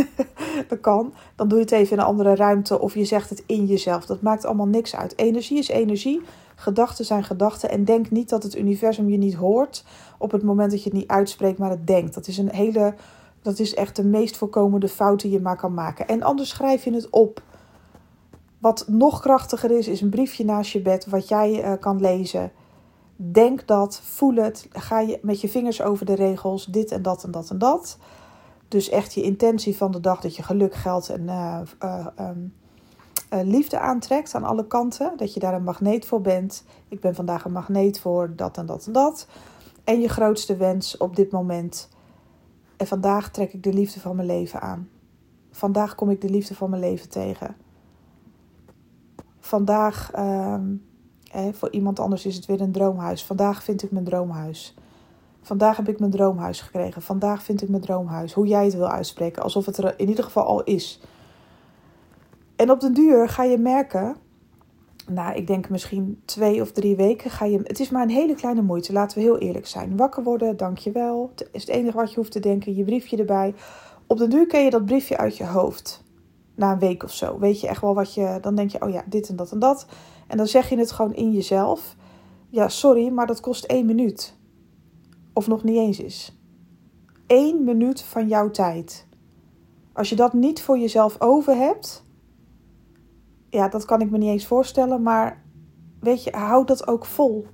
dat 0.68 0.80
kan. 0.80 1.14
Dan 1.36 1.48
doe 1.48 1.58
je 1.58 1.64
het 1.64 1.74
even 1.74 1.94
in 1.94 2.00
een 2.00 2.06
andere 2.06 2.36
ruimte 2.36 2.80
of 2.80 2.94
je 2.94 3.06
zegt 3.06 3.30
het 3.30 3.44
in 3.46 3.66
jezelf. 3.66 4.06
Dat 4.06 4.22
maakt 4.22 4.46
allemaal 4.46 4.68
niks 4.68 4.96
uit. 4.96 5.18
Energie 5.18 5.58
is 5.58 5.68
energie. 5.68 6.22
Gedachten 6.56 7.06
zijn 7.06 7.24
gedachten. 7.24 7.70
En 7.70 7.86
denk 7.86 8.12
niet 8.12 8.30
dat 8.30 8.44
het 8.44 8.58
universum 8.58 9.10
je 9.10 9.18
niet 9.18 9.34
hoort 9.34 9.86
op 10.18 10.32
het 10.32 10.44
moment 10.44 10.72
dat 10.72 10.84
je 10.84 10.90
het 10.90 10.98
niet 10.98 11.08
uitspreekt, 11.08 11.58
maar 11.58 11.70
het 11.70 11.88
denkt. 11.88 12.14
Dat 12.14 12.28
is 12.28 12.38
een 12.38 12.52
hele 12.52 12.94
dat 13.42 13.60
is 13.60 13.74
echt 13.74 13.96
de 13.96 14.04
meest 14.04 14.38
voorkomende 14.38 14.88
fout 14.88 15.22
die 15.22 15.32
je 15.32 15.40
maar 15.40 15.58
kan 15.58 15.74
maken. 15.74 16.08
En 16.08 16.22
anders 16.24 16.50
schrijf 16.50 16.84
je 16.84 16.94
het 16.94 17.10
op. 17.10 17.42
Wat 18.58 18.86
nog 18.88 19.20
krachtiger 19.20 19.72
is, 19.72 19.88
is 19.88 20.02
een 20.02 20.10
briefje 20.10 20.46
naast 20.46 20.72
je 20.72 20.82
bed 20.82 21.06
wat 21.06 21.28
jij 21.28 21.64
uh, 21.64 21.74
kan 21.80 22.02
lezen. 22.02 22.52
Denk 23.24 23.68
dat, 23.68 24.02
voel 24.04 24.36
het. 24.36 24.68
Ga 24.72 25.00
je 25.00 25.20
met 25.22 25.42
je 25.42 25.50
vingers 25.50 25.82
over 25.82 26.06
de 26.06 26.14
regels, 26.14 26.66
dit 26.66 26.92
en 26.92 27.02
dat 27.02 27.24
en 27.24 27.32
dat 27.32 27.50
en 27.50 27.58
dat. 27.58 27.98
Dus 28.68 28.90
echt 28.90 29.14
je 29.14 29.22
intentie 29.22 29.78
van 29.78 29.92
de 29.92 30.00
dag 30.00 30.22
dat 30.22 30.36
je 30.36 30.44
geluk, 30.44 30.76
geld 30.76 31.10
en 31.10 31.22
uh, 31.22 31.62
uh, 31.84 32.08
um, 32.20 32.54
liefde 33.30 33.80
aantrekt 33.80 34.36
aan 34.36 34.44
alle 34.44 34.68
kanten. 34.68 35.14
Dat 35.18 35.34
je 35.34 35.40
daar 35.40 35.54
een 35.54 35.64
magneet 35.64 36.06
voor 36.06 36.22
bent. 36.22 36.64
Ik 36.88 37.00
ben 37.00 37.16
vandaag 37.16 37.46
een 37.46 37.52
magneet 37.52 38.00
voor 38.00 38.36
dat 38.36 38.58
en 38.58 38.66
dat 38.66 38.86
en 38.86 38.92
dat. 38.92 39.28
En 39.84 40.02
je 40.02 40.10
grootste 40.10 40.56
wens 40.56 40.98
op 40.98 41.16
dit 41.16 41.32
moment 41.32 41.90
en 42.78 42.88
vandaag 42.88 43.32
trek 43.32 43.54
ik 43.54 43.64
de 43.64 43.74
liefde 43.74 44.00
van 44.00 44.16
mijn 44.16 44.28
leven 44.28 44.62
aan. 44.62 44.90
Vandaag 45.52 45.96
kom 45.96 46.10
ik 46.10 46.22
de 46.22 46.30
liefde 46.30 46.56
van 46.56 46.70
mijn 46.70 46.82
leven 46.82 47.10
tegen. 47.10 47.56
Vandaag, 49.40 50.12
voor 51.52 51.72
iemand 51.72 52.00
anders 52.00 52.26
is 52.26 52.36
het 52.36 52.46
weer 52.46 52.62
een 52.62 52.72
droomhuis. 52.72 53.26
Vandaag 53.26 53.64
vind 53.64 53.84
ik 53.84 53.92
mijn 53.92 54.06
droomhuis. 54.06 54.76
Vandaag 55.42 55.78
heb 55.78 55.88
ik 55.88 56.00
mijn 56.00 56.12
droomhuis 56.12 56.62
gekregen. 56.62 57.02
Vandaag 57.02 57.44
vind 57.44 57.62
ik 57.62 57.70
mijn 57.70 57.82
droomhuis. 57.82 58.34
Hoe 58.34 58.48
jij 58.48 58.66
het 58.66 58.76
wil 58.76 58.90
uitspreken. 58.90 59.44
Alsof 59.44 59.66
het 59.66 59.78
er 59.78 60.00
in 60.00 60.10
ieder 60.10 60.24
geval 60.24 60.44
al 60.44 60.64
is. 60.64 61.02
En 62.56 62.72
op 62.72 62.80
den 62.80 62.94
duur 62.94 63.30
ga 63.30 63.44
je 63.44 63.58
merken 63.58 64.16
nou, 65.08 65.36
ik 65.36 65.48
denk 65.48 65.70
misschien 65.70 66.22
twee 66.26 66.62
of 66.62 66.72
drie 66.72 66.96
weken 66.96 67.32
ga 67.32 67.46
je. 67.46 67.60
Het 67.64 67.80
is 67.80 67.90
maar 67.90 68.04
een 68.04 68.10
hele 68.10 68.36
kleine 68.36 68.62
moeite, 68.62 68.94
laten 68.94 69.18
we 69.18 69.24
heel 69.24 69.38
eerlijk 69.38 69.68
zijn. 69.68 69.98
Wakker 69.98 70.24
worden, 70.24 70.58
dankjewel. 70.58 71.32
Het 71.36 71.50
is 71.52 71.62
het 71.62 71.70
enige 71.70 71.98
wat 71.98 72.10
je 72.10 72.16
hoeft 72.16 72.32
te 72.32 72.40
denken. 72.40 72.76
Je 72.76 72.84
briefje 72.84 73.18
erbij. 73.18 73.54
Op 74.08 74.18
de 74.18 74.28
duur 74.28 74.48
ken 74.48 74.64
je 74.64 74.70
dat 74.70 74.86
briefje 74.86 75.18
uit 75.18 75.38
je 75.38 75.46
hoofd. 75.46 76.04
Na 76.56 76.72
een 76.72 76.80
week 76.80 77.04
of 77.04 77.14
zo. 77.14 77.40
Weet 77.40 77.62
je 77.62 77.68
echt 77.68 77.82
wel 77.82 77.96
wat 77.96 78.14
je. 78.14 78.38
Dan 78.42 78.56
denk 78.56 78.72
je, 78.72 78.82
oh 78.82 78.90
ja, 78.90 79.04
dit 79.06 79.30
en 79.30 79.36
dat 79.36 79.52
en 79.52 79.60
dat. 79.60 79.86
En 80.32 80.38
dan 80.38 80.48
zeg 80.48 80.70
je 80.70 80.78
het 80.78 80.92
gewoon 80.92 81.14
in 81.14 81.32
jezelf. 81.32 81.96
Ja, 82.50 82.68
sorry, 82.70 83.08
maar 83.08 83.28
dat 83.28 83.40
kost 83.40 83.64
één 83.64 83.86
minuut. 83.86 84.36
Of 85.34 85.48
nog 85.48 85.64
niet 85.64 85.78
eens 85.78 86.00
is. 86.00 86.38
Eén 87.28 87.64
minuut 87.64 88.02
van 88.02 88.28
jouw 88.28 88.52
tijd. 88.52 89.08
Als 89.94 90.10
je 90.10 90.16
dat 90.16 90.34
niet 90.34 90.62
voor 90.62 90.78
jezelf 90.78 91.22
over 91.22 91.56
hebt 91.56 92.04
ja, 93.52 93.68
dat 93.68 93.86
kan 93.86 94.02
ik 94.02 94.10
me 94.10 94.18
niet 94.18 94.30
eens 94.30 94.46
voorstellen, 94.46 95.02
maar 95.02 95.44
weet 96.00 96.24
je, 96.24 96.32
houd 96.32 96.68
dat 96.68 96.88
ook 96.88 97.06
vol. 97.06 97.46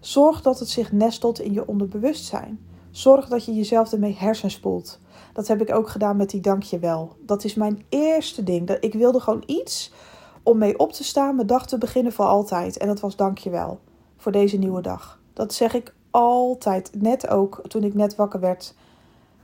Zorg 0.00 0.42
dat 0.42 0.58
het 0.58 0.68
zich 0.68 0.92
nestelt 0.92 1.40
in 1.40 1.52
je 1.52 1.66
onderbewustzijn. 1.66 2.66
Zorg 2.90 3.28
dat 3.28 3.44
je 3.44 3.54
jezelf 3.54 3.92
ermee 3.92 4.16
hersenspoelt. 4.18 5.00
Dat 5.32 5.48
heb 5.48 5.60
ik 5.60 5.74
ook 5.74 5.88
gedaan 5.88 6.16
met 6.16 6.30
die 6.30 6.40
dankjewel. 6.40 7.16
Dat 7.20 7.44
is 7.44 7.54
mijn 7.54 7.84
eerste 7.88 8.42
ding. 8.42 8.70
Ik 8.70 8.94
wilde 8.94 9.20
gewoon 9.20 9.42
iets 9.46 9.92
om 10.42 10.58
mee 10.58 10.78
op 10.78 10.92
te 10.92 11.04
staan, 11.04 11.34
mijn 11.34 11.46
dag 11.46 11.66
te 11.66 11.78
beginnen 11.78 12.12
voor 12.12 12.24
altijd. 12.24 12.78
En 12.78 12.86
dat 12.86 13.00
was 13.00 13.16
dankjewel 13.16 13.80
voor 14.16 14.32
deze 14.32 14.56
nieuwe 14.56 14.80
dag. 14.80 15.20
Dat 15.32 15.54
zeg 15.54 15.74
ik 15.74 15.94
altijd. 16.10 16.90
Net 16.98 17.28
ook 17.28 17.60
toen 17.68 17.82
ik 17.82 17.94
net 17.94 18.14
wakker 18.14 18.40
werd. 18.40 18.74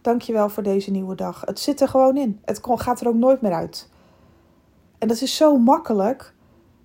Dankjewel 0.00 0.48
voor 0.48 0.62
deze 0.62 0.90
nieuwe 0.90 1.14
dag. 1.14 1.42
Het 1.44 1.58
zit 1.58 1.80
er 1.80 1.88
gewoon 1.88 2.16
in. 2.16 2.40
Het 2.44 2.60
gaat 2.62 3.00
er 3.00 3.08
ook 3.08 3.14
nooit 3.14 3.40
meer 3.40 3.52
uit. 3.52 3.88
En 4.98 5.08
dat 5.08 5.20
is 5.20 5.36
zo 5.36 5.58
makkelijk, 5.58 6.34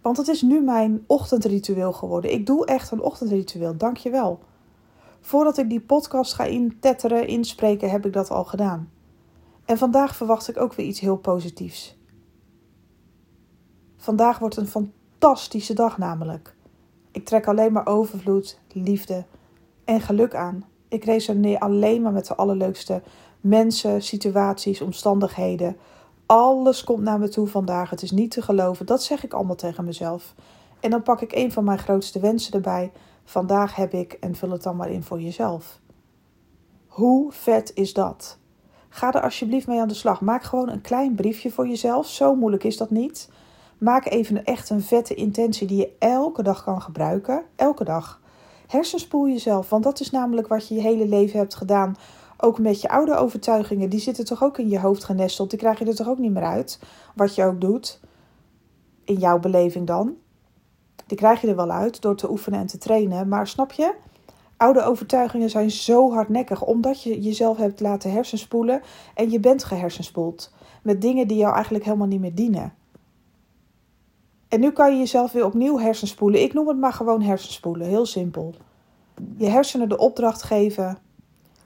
want 0.01 0.17
het 0.17 0.27
is 0.27 0.41
nu 0.41 0.61
mijn 0.61 1.03
ochtendritueel 1.07 1.93
geworden. 1.93 2.31
Ik 2.31 2.45
doe 2.45 2.65
echt 2.65 2.91
een 2.91 3.01
ochtendritueel. 3.01 3.77
Dankjewel. 3.77 4.39
Voordat 5.21 5.57
ik 5.57 5.69
die 5.69 5.81
podcast 5.81 6.33
ga 6.33 6.43
intetteren, 6.43 7.27
inspreken, 7.27 7.89
heb 7.89 8.05
ik 8.05 8.13
dat 8.13 8.29
al 8.29 8.43
gedaan. 8.43 8.91
En 9.65 9.77
vandaag 9.77 10.15
verwacht 10.15 10.49
ik 10.49 10.59
ook 10.59 10.73
weer 10.73 10.85
iets 10.85 10.99
heel 10.99 11.17
positiefs. 11.17 11.97
Vandaag 14.03 14.39
wordt 14.39 14.57
een 14.57 14.67
fantastische 14.67 15.73
dag 15.73 15.97
namelijk. 15.97 16.55
Ik 17.11 17.25
trek 17.25 17.47
alleen 17.47 17.71
maar 17.71 17.87
overvloed, 17.87 18.59
liefde 18.71 19.25
en 19.85 20.01
geluk 20.01 20.35
aan. 20.35 20.65
Ik 20.87 21.03
resoneer 21.03 21.59
alleen 21.59 22.01
maar 22.01 22.11
met 22.11 22.27
de 22.27 22.35
allerleukste 22.35 23.01
mensen, 23.41 24.01
situaties, 24.01 24.81
omstandigheden. 24.81 25.77
Alles 26.25 26.83
komt 26.83 27.03
naar 27.03 27.19
me 27.19 27.29
toe 27.29 27.47
vandaag. 27.47 27.89
Het 27.89 28.01
is 28.01 28.11
niet 28.11 28.31
te 28.31 28.41
geloven. 28.41 28.85
Dat 28.85 29.03
zeg 29.03 29.23
ik 29.23 29.33
allemaal 29.33 29.55
tegen 29.55 29.85
mezelf. 29.85 30.33
En 30.79 30.89
dan 30.89 31.03
pak 31.03 31.21
ik 31.21 31.35
een 31.35 31.51
van 31.51 31.63
mijn 31.63 31.79
grootste 31.79 32.19
wensen 32.19 32.53
erbij. 32.53 32.91
Vandaag 33.23 33.75
heb 33.75 33.93
ik, 33.93 34.13
en 34.13 34.35
vul 34.35 34.49
het 34.49 34.63
dan 34.63 34.75
maar 34.75 34.91
in 34.91 35.03
voor 35.03 35.21
jezelf. 35.21 35.79
Hoe 36.87 37.31
vet 37.31 37.71
is 37.73 37.93
dat? 37.93 38.37
Ga 38.89 39.13
er 39.13 39.21
alsjeblieft 39.21 39.67
mee 39.67 39.79
aan 39.79 39.87
de 39.87 39.93
slag. 39.93 40.21
Maak 40.21 40.43
gewoon 40.43 40.69
een 40.69 40.81
klein 40.81 41.15
briefje 41.15 41.51
voor 41.51 41.67
jezelf. 41.67 42.07
Zo 42.07 42.35
moeilijk 42.35 42.63
is 42.63 42.77
dat 42.77 42.89
niet. 42.89 43.29
Maak 43.83 44.05
even 44.05 44.45
echt 44.45 44.69
een 44.69 44.81
vette 44.81 45.13
intentie 45.13 45.67
die 45.67 45.77
je 45.77 45.95
elke 45.99 46.43
dag 46.43 46.63
kan 46.63 46.81
gebruiken. 46.81 47.43
Elke 47.55 47.83
dag. 47.83 48.21
Hersenspoel 48.67 49.27
jezelf, 49.27 49.69
want 49.69 49.83
dat 49.83 49.99
is 49.99 50.11
namelijk 50.11 50.47
wat 50.47 50.67
je 50.67 50.75
je 50.75 50.81
hele 50.81 51.07
leven 51.07 51.39
hebt 51.39 51.55
gedaan. 51.55 51.95
Ook 52.37 52.59
met 52.59 52.81
je 52.81 52.89
oude 52.89 53.15
overtuigingen, 53.15 53.89
die 53.89 53.99
zitten 53.99 54.25
toch 54.25 54.43
ook 54.43 54.57
in 54.57 54.69
je 54.69 54.79
hoofd 54.79 55.03
genesteld. 55.03 55.49
Die 55.49 55.59
krijg 55.59 55.79
je 55.79 55.85
er 55.85 55.95
toch 55.95 56.07
ook 56.07 56.17
niet 56.17 56.31
meer 56.31 56.43
uit, 56.43 56.79
wat 57.15 57.35
je 57.35 57.43
ook 57.43 57.61
doet. 57.61 57.99
In 59.03 59.15
jouw 59.15 59.39
beleving 59.39 59.87
dan. 59.87 60.15
Die 61.07 61.17
krijg 61.17 61.41
je 61.41 61.47
er 61.47 61.55
wel 61.55 61.71
uit 61.71 62.01
door 62.01 62.15
te 62.15 62.29
oefenen 62.31 62.59
en 62.59 62.67
te 62.67 62.77
trainen. 62.77 63.27
Maar 63.27 63.47
snap 63.47 63.71
je? 63.71 63.93
Oude 64.57 64.83
overtuigingen 64.83 65.49
zijn 65.49 65.71
zo 65.71 66.11
hardnekkig 66.11 66.61
omdat 66.61 67.03
je 67.03 67.21
jezelf 67.21 67.57
hebt 67.57 67.79
laten 67.79 68.11
hersenspoelen 68.11 68.81
en 69.15 69.31
je 69.31 69.39
bent 69.39 69.63
gehersenspoeld 69.63 70.53
met 70.83 71.01
dingen 71.01 71.27
die 71.27 71.37
jou 71.37 71.53
eigenlijk 71.53 71.85
helemaal 71.85 72.07
niet 72.07 72.21
meer 72.21 72.35
dienen. 72.35 72.73
En 74.53 74.59
nu 74.59 74.71
kan 74.71 74.91
je 74.91 74.97
jezelf 74.97 75.31
weer 75.31 75.45
opnieuw 75.45 75.79
hersenspoelen. 75.79 76.41
Ik 76.41 76.53
noem 76.53 76.67
het 76.67 76.77
maar 76.77 76.93
gewoon 76.93 77.21
hersenspoelen, 77.21 77.87
heel 77.87 78.05
simpel. 78.05 78.53
Je 79.37 79.49
hersenen 79.49 79.89
de 79.89 79.97
opdracht 79.97 80.43
geven. 80.43 80.97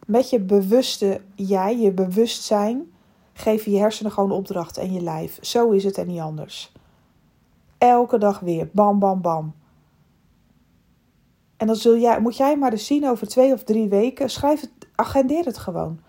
Met 0.06 0.30
je 0.30 0.40
bewuste 0.40 1.22
jij, 1.36 1.78
je 1.78 1.92
bewustzijn, 1.92 2.92
geef 3.34 3.66
je 3.66 3.78
hersenen 3.78 4.12
gewoon 4.12 4.32
opdracht 4.32 4.78
en 4.78 4.94
je 4.94 5.02
lijf. 5.02 5.38
Zo 5.42 5.70
is 5.70 5.84
het 5.84 5.98
en 5.98 6.08
niet 6.08 6.20
anders. 6.20 6.72
Elke 7.78 8.18
dag 8.18 8.40
weer, 8.40 8.70
bam, 8.72 9.00
bam, 9.00 9.22
bam. 9.22 9.54
En 11.58 11.68
dan 11.68 11.76
zul 11.76 11.98
jij, 11.98 12.20
moet 12.20 12.38
jij 12.38 12.58
maar 12.58 12.72
eens 12.72 12.86
zien 12.86 13.08
over 13.08 13.28
twee 13.28 13.54
of 13.54 13.64
drie 13.64 13.88
weken. 13.88 14.30
Schrijf 14.30 14.62
het, 14.62 14.72
agendeer 14.96 15.46
het 15.46 15.58
gewoon. 15.58 16.00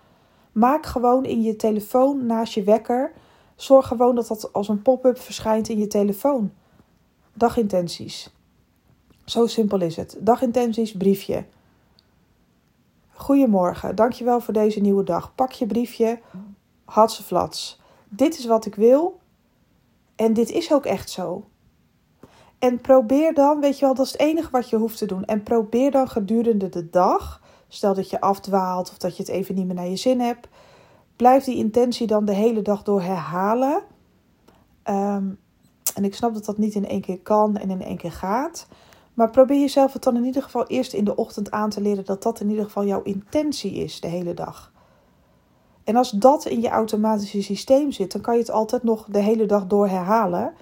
Maak 0.51 0.85
gewoon 0.85 1.25
in 1.25 1.41
je 1.41 1.55
telefoon 1.55 2.25
naast 2.25 2.53
je 2.53 2.63
wekker. 2.63 3.11
Zorg 3.55 3.87
gewoon 3.87 4.15
dat 4.15 4.27
dat 4.27 4.53
als 4.53 4.67
een 4.67 4.81
pop-up 4.81 5.19
verschijnt 5.19 5.69
in 5.69 5.77
je 5.77 5.87
telefoon. 5.87 6.51
Dagintenties. 7.33 8.33
Zo 9.25 9.47
simpel 9.47 9.81
is 9.81 9.95
het. 9.95 10.17
Dagintenties, 10.19 10.91
briefje. 10.91 11.45
Goedemorgen, 13.11 13.95
dankjewel 13.95 14.39
voor 14.39 14.53
deze 14.53 14.79
nieuwe 14.79 15.03
dag. 15.03 15.35
Pak 15.35 15.51
je 15.51 15.65
briefje, 15.65 16.19
hatseflats. 16.85 17.79
Dit 18.09 18.37
is 18.37 18.45
wat 18.45 18.65
ik 18.65 18.75
wil 18.75 19.19
en 20.15 20.33
dit 20.33 20.49
is 20.51 20.73
ook 20.73 20.85
echt 20.85 21.09
zo. 21.09 21.45
En 22.59 22.81
probeer 22.81 23.33
dan, 23.33 23.59
weet 23.59 23.79
je 23.79 23.85
wel, 23.85 23.93
dat 23.93 24.05
is 24.05 24.11
het 24.11 24.21
enige 24.21 24.51
wat 24.51 24.69
je 24.69 24.77
hoeft 24.77 24.97
te 24.97 25.05
doen. 25.05 25.25
En 25.25 25.43
probeer 25.43 25.91
dan 25.91 26.09
gedurende 26.09 26.69
de 26.69 26.89
dag, 26.89 27.41
stel 27.67 27.93
dat 27.93 28.09
je 28.09 28.21
afdwaalt 28.21 28.89
of 28.89 28.97
dat 28.97 29.17
je 29.17 29.23
het 29.23 29.31
even 29.31 29.55
niet 29.55 29.65
meer 29.65 29.75
naar 29.75 29.87
je 29.87 29.95
zin 29.95 30.19
hebt, 30.19 30.47
blijf 31.15 31.43
die 31.43 31.57
intentie 31.57 32.07
dan 32.07 32.25
de 32.25 32.33
hele 32.33 32.61
dag 32.61 32.83
door 32.83 33.01
herhalen. 33.01 33.81
Um, 34.83 35.39
en 35.99 36.05
ik 36.05 36.15
snap 36.15 36.33
dat 36.33 36.45
dat 36.45 36.57
niet 36.57 36.75
in 36.75 36.87
één 36.87 37.01
keer 37.01 37.19
kan 37.19 37.57
en 37.57 37.69
in 37.69 37.81
één 37.81 37.97
keer 37.97 38.11
gaat. 38.11 38.67
Maar 39.13 39.29
probeer 39.29 39.59
jezelf 39.59 39.93
het 39.93 40.03
dan 40.03 40.15
in 40.15 40.25
ieder 40.25 40.43
geval 40.43 40.67
eerst 40.67 40.93
in 40.93 41.03
de 41.03 41.15
ochtend 41.15 41.51
aan 41.51 41.69
te 41.69 41.81
leren 41.81 42.05
dat 42.05 42.23
dat 42.23 42.39
in 42.39 42.49
ieder 42.49 42.65
geval 42.65 42.85
jouw 42.85 43.01
intentie 43.01 43.71
is 43.71 44.01
de 44.01 44.07
hele 44.07 44.33
dag. 44.33 44.71
En 45.83 45.95
als 45.95 46.09
dat 46.09 46.45
in 46.45 46.61
je 46.61 46.69
automatische 46.69 47.41
systeem 47.41 47.91
zit, 47.91 48.11
dan 48.11 48.21
kan 48.21 48.33
je 48.33 48.39
het 48.39 48.51
altijd 48.51 48.83
nog 48.83 49.05
de 49.09 49.19
hele 49.19 49.45
dag 49.45 49.67
door 49.67 49.87
herhalen. 49.87 50.53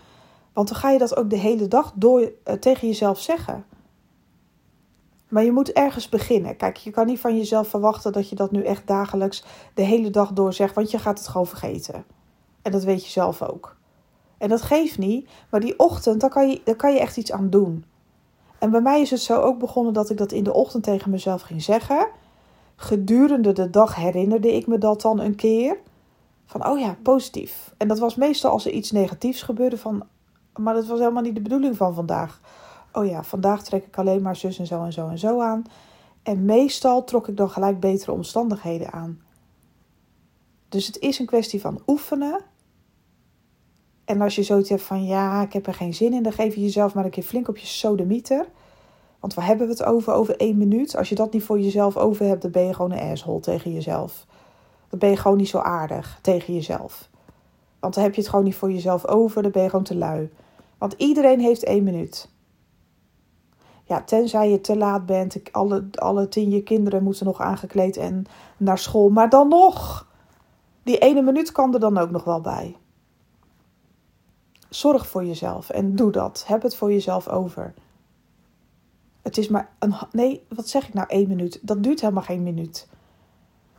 Want 0.54 0.68
dan 0.68 0.78
ga 0.78 0.90
je 0.90 0.98
dat 0.98 1.18
ook 1.18 1.30
de 1.30 1.38
hele 1.38 1.68
dag 1.68 1.94
door 1.96 2.22
uh, 2.22 2.54
tegen 2.54 2.88
jezelf 2.88 3.20
zeggen. 3.20 3.66
Maar 5.28 5.44
je 5.44 5.52
moet 5.52 5.72
ergens 5.72 6.10
beginnen. 6.10 6.58
Kijk, 6.58 6.78
je 6.78 6.92
kan 6.92 7.06
niet 7.06 7.20
van 7.20 7.38
jezelf 7.38 7.68
verwachten 7.68 8.12
dat 8.12 8.30
je 8.30 8.36
dat 8.36 8.52
nu 8.52 8.64
echt 8.64 8.88
dagelijks 8.88 9.44
de 9.74 9.84
hele 9.84 10.10
dag 10.10 10.32
door 10.32 10.54
zegt, 10.54 10.76
want 10.76 10.92
je 10.92 11.00
gaat 11.00 11.18
het 11.18 11.28
gewoon 11.28 11.48
vergeten. 11.48 12.06
En 12.62 12.72
dat 12.72 12.84
weet 12.84 13.06
je 13.06 13.12
zelf 13.12 13.42
ook. 13.42 13.77
En 14.38 14.50
dat 14.50 14.62
geeft 14.62 14.98
niet, 14.98 15.30
maar 15.50 15.60
die 15.60 15.80
ochtend, 15.80 16.22
daar 16.22 16.30
kan, 16.30 16.50
je, 16.50 16.62
daar 16.64 16.76
kan 16.76 16.94
je 16.94 17.00
echt 17.00 17.18
iets 17.18 17.32
aan 17.32 17.50
doen. 17.50 17.86
En 18.60 18.72
bij 18.72 18.82
mij 18.82 19.02
is 19.02 19.12
het 19.12 19.20
zo 19.20 19.42
ook 19.42 19.60
begonnen 19.60 19.94
dat 19.94 20.10
ik 20.10 20.18
dat 20.18 20.32
in 20.32 20.44
de 20.44 20.54
ochtend 20.54 20.84
tegen 20.84 21.12
mezelf 21.12 21.42
ging 21.42 21.62
zeggen. 21.62 22.08
Gedurende 22.76 23.52
de 23.52 23.70
dag 23.70 23.96
herinnerde 23.96 24.56
ik 24.56 24.68
me 24.68 24.78
dat 24.78 25.02
dan 25.02 25.20
een 25.20 25.36
keer. 25.36 25.78
Van, 26.46 26.68
oh 26.68 26.80
ja, 26.80 26.98
positief. 27.04 27.74
En 27.78 27.88
dat 27.88 28.00
was 28.00 28.16
meestal 28.16 28.52
als 28.52 28.66
er 28.66 28.72
iets 28.72 28.92
negatiefs 28.92 29.42
gebeurde 29.42 29.78
van... 29.78 30.04
Maar 30.56 30.74
dat 30.74 30.86
was 30.86 31.00
helemaal 31.00 31.22
niet 31.22 31.36
de 31.36 31.42
bedoeling 31.42 31.78
van 31.78 31.94
vandaag. 31.94 32.42
Oh 32.92 33.06
ja, 33.06 33.24
vandaag 33.24 33.64
trek 33.64 33.86
ik 33.86 33.98
alleen 33.98 34.22
maar 34.22 34.36
zus 34.36 34.60
en 34.60 34.68
zo 34.68 34.84
en 34.84 34.94
zo 34.94 35.08
en 35.08 35.18
zo 35.18 35.42
aan. 35.42 35.64
En 36.24 36.46
meestal 36.46 37.04
trok 37.04 37.28
ik 37.28 37.38
dan 37.38 37.50
gelijk 37.50 37.80
betere 37.80 38.12
omstandigheden 38.12 38.94
aan. 38.94 39.22
Dus 40.70 40.88
het 40.88 41.00
is 41.00 41.20
een 41.20 41.26
kwestie 41.26 41.62
van 41.62 41.82
oefenen 41.88 42.42
en 44.08 44.22
als 44.22 44.36
je 44.36 44.44
zoiets 44.44 44.70
hebt 44.70 44.82
van 44.82 45.06
ja, 45.06 45.42
ik 45.42 45.54
heb 45.54 45.68
er 45.68 45.74
geen 45.74 45.94
zin 45.94 46.14
in, 46.14 46.24
dan 46.24 46.32
geef 46.32 46.56
je 46.56 46.62
jezelf 46.62 46.94
maar 46.94 47.06
een 47.06 47.10
keer 47.10 47.24
flink 47.24 47.48
op 47.48 47.58
je 47.58 47.66
sodemieter. 47.66 48.46
Want 49.20 49.34
waar 49.34 49.46
hebben 49.46 49.68
we 49.68 49.74
het 49.74 49.84
over? 49.84 50.14
Over 50.14 50.38
één 50.38 50.58
minuut. 50.58 50.98
Als 50.98 51.10
je 51.10 51.16
dat 51.16 51.34
niet 51.34 51.44
voor 51.44 51.60
jezelf 51.60 51.98
over 51.98 52.26
hebt, 52.26 52.42
dan 52.42 52.52
ben 52.52 52.64
je 52.64 52.74
gewoon 52.74 52.92
een 52.92 53.12
asshole 53.12 53.40
tegen 53.40 53.74
jezelf. 53.74 54.26
Dan 54.90 55.00
ben 55.00 55.10
je 55.10 55.18
gewoon 55.18 55.38
niet 55.38 55.50
zo 55.50 55.58
aardig 55.58 56.20
tegen 56.22 56.54
jezelf. 56.54 57.10
Want 57.80 57.94
dan 57.94 58.04
heb 58.04 58.14
je 58.14 58.22
het 58.22 58.30
gewoon 58.30 58.46
niet 58.46 58.56
voor 58.56 58.72
jezelf 58.72 59.08
over, 59.08 59.42
dan 59.42 59.52
ben 59.52 59.64
je 59.64 59.70
gewoon 59.70 59.86
te 59.86 59.96
lui. 59.96 60.30
Want 60.78 60.94
iedereen 60.98 61.40
heeft 61.40 61.64
één 61.64 61.84
minuut. 61.84 62.30
Ja, 63.84 64.02
tenzij 64.02 64.50
je 64.50 64.62
te 64.62 64.78
laat 64.78 65.06
bent, 65.06 65.38
alle, 65.52 65.88
alle 65.96 66.28
tien 66.28 66.50
je 66.50 66.64
kinderen 66.64 67.04
moeten 67.04 67.26
nog 67.26 67.42
aangekleed 67.42 67.98
en 67.98 68.26
naar 68.58 68.78
school. 68.78 69.10
Maar 69.10 69.30
dan 69.30 69.48
nog, 69.48 70.08
die 70.84 70.98
ene 70.98 71.22
minuut 71.22 71.52
kan 71.52 71.74
er 71.74 71.80
dan 71.80 71.98
ook 71.98 72.12
nog 72.12 72.24
wel 72.24 72.42
bij. 72.42 72.76
Zorg 74.70 75.08
voor 75.08 75.26
jezelf 75.26 75.70
en 75.70 75.96
doe 75.96 76.12
dat. 76.12 76.44
Heb 76.48 76.62
het 76.62 76.76
voor 76.76 76.92
jezelf 76.92 77.28
over. 77.28 77.74
Het 79.22 79.38
is 79.38 79.48
maar 79.48 79.70
een. 79.80 79.94
Nee, 80.12 80.46
wat 80.50 80.68
zeg 80.68 80.88
ik 80.88 80.94
nou? 80.94 81.08
één 81.10 81.28
minuut. 81.28 81.60
Dat 81.62 81.84
duurt 81.84 82.02
helemaal 82.02 82.24
geen 82.24 82.44
minuut. 82.44 82.88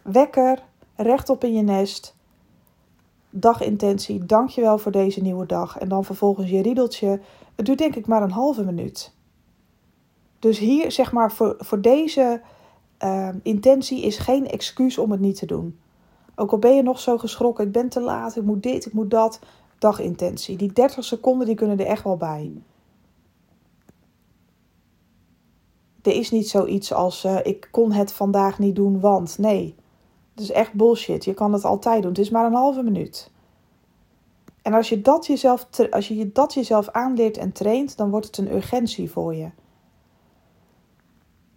Wekker, 0.03 0.63
rechtop 0.97 1.45
in 1.45 1.55
je 1.55 1.63
nest. 1.63 2.17
Dagintentie, 3.31 4.25
dankjewel 4.25 4.79
voor 4.79 4.93
deze 4.93 5.21
nieuwe 5.21 5.47
dag. 5.47 5.79
En 5.79 5.89
dan 5.89 6.05
vervolgens 6.05 6.51
je 6.51 6.63
riedeltje. 6.63 7.21
Het 7.55 7.67
duurt 7.67 7.79
denk 7.79 7.97
ik 7.97 8.07
maar 8.07 8.23
een 8.23 8.31
halve 8.31 8.65
minuut. 8.65 9.13
Dus 10.39 10.59
hier, 10.59 10.93
zeg 10.93 11.13
maar, 11.13 11.33
voor, 11.33 11.55
voor 11.59 11.81
deze 11.81 12.41
uh, 13.05 13.29
intentie 13.43 14.03
is 14.03 14.19
geen 14.19 14.49
excuus 14.49 14.99
om 14.99 15.11
het 15.11 15.21
niet 15.21 15.39
te 15.39 15.47
doen. 15.47 15.79
Ook 16.35 16.53
al 16.53 16.59
ben 16.59 16.77
je 16.77 16.83
nog 16.83 17.01
zo 17.01 17.19
geschrokken, 17.19 17.67
ik 17.67 17.73
ben 17.73 17.89
te 17.89 18.01
laat, 18.01 18.37
ik 18.37 18.43
moet 18.43 18.63
dit, 18.63 18.87
ik 18.87 18.93
moet 18.93 19.11
dat 19.11 19.39
dagintentie. 19.79 20.57
Die 20.57 20.73
30 20.73 21.05
seconden 21.05 21.47
die 21.47 21.57
kunnen 21.57 21.79
er 21.79 21.87
echt 21.87 22.05
wel 22.05 22.17
bij. 22.17 22.53
Er 26.03 26.13
is 26.13 26.31
niet 26.31 26.49
zoiets 26.49 26.93
als 26.93 27.25
uh, 27.25 27.39
ik 27.43 27.69
kon 27.71 27.93
het 27.93 28.13
vandaag 28.13 28.59
niet 28.59 28.77
doen, 28.77 29.01
want 29.01 29.39
nee. 29.39 29.75
Dat 30.35 30.45
is 30.45 30.51
echt 30.51 30.73
bullshit. 30.73 31.25
Je 31.25 31.35
kan 31.35 31.53
het 31.53 31.65
altijd 31.65 32.03
doen. 32.03 32.11
Het 32.11 32.21
is 32.21 32.31
maar 32.31 32.47
een 32.47 32.55
halve 32.55 32.83
minuut. 32.83 33.31
En 34.63 34.75
als 34.75 34.89
je 34.89 35.01
dat 35.01 35.27
jezelf, 35.27 35.69
als 35.91 36.09
je 36.09 36.33
dat 36.33 36.55
jezelf 36.55 36.89
aanleert 36.89 37.37
en 37.37 37.53
traint, 37.53 37.97
dan 37.97 38.11
wordt 38.11 38.27
het 38.27 38.39
een 38.39 38.55
urgentie 38.55 39.11
voor 39.11 39.35
je. 39.35 39.51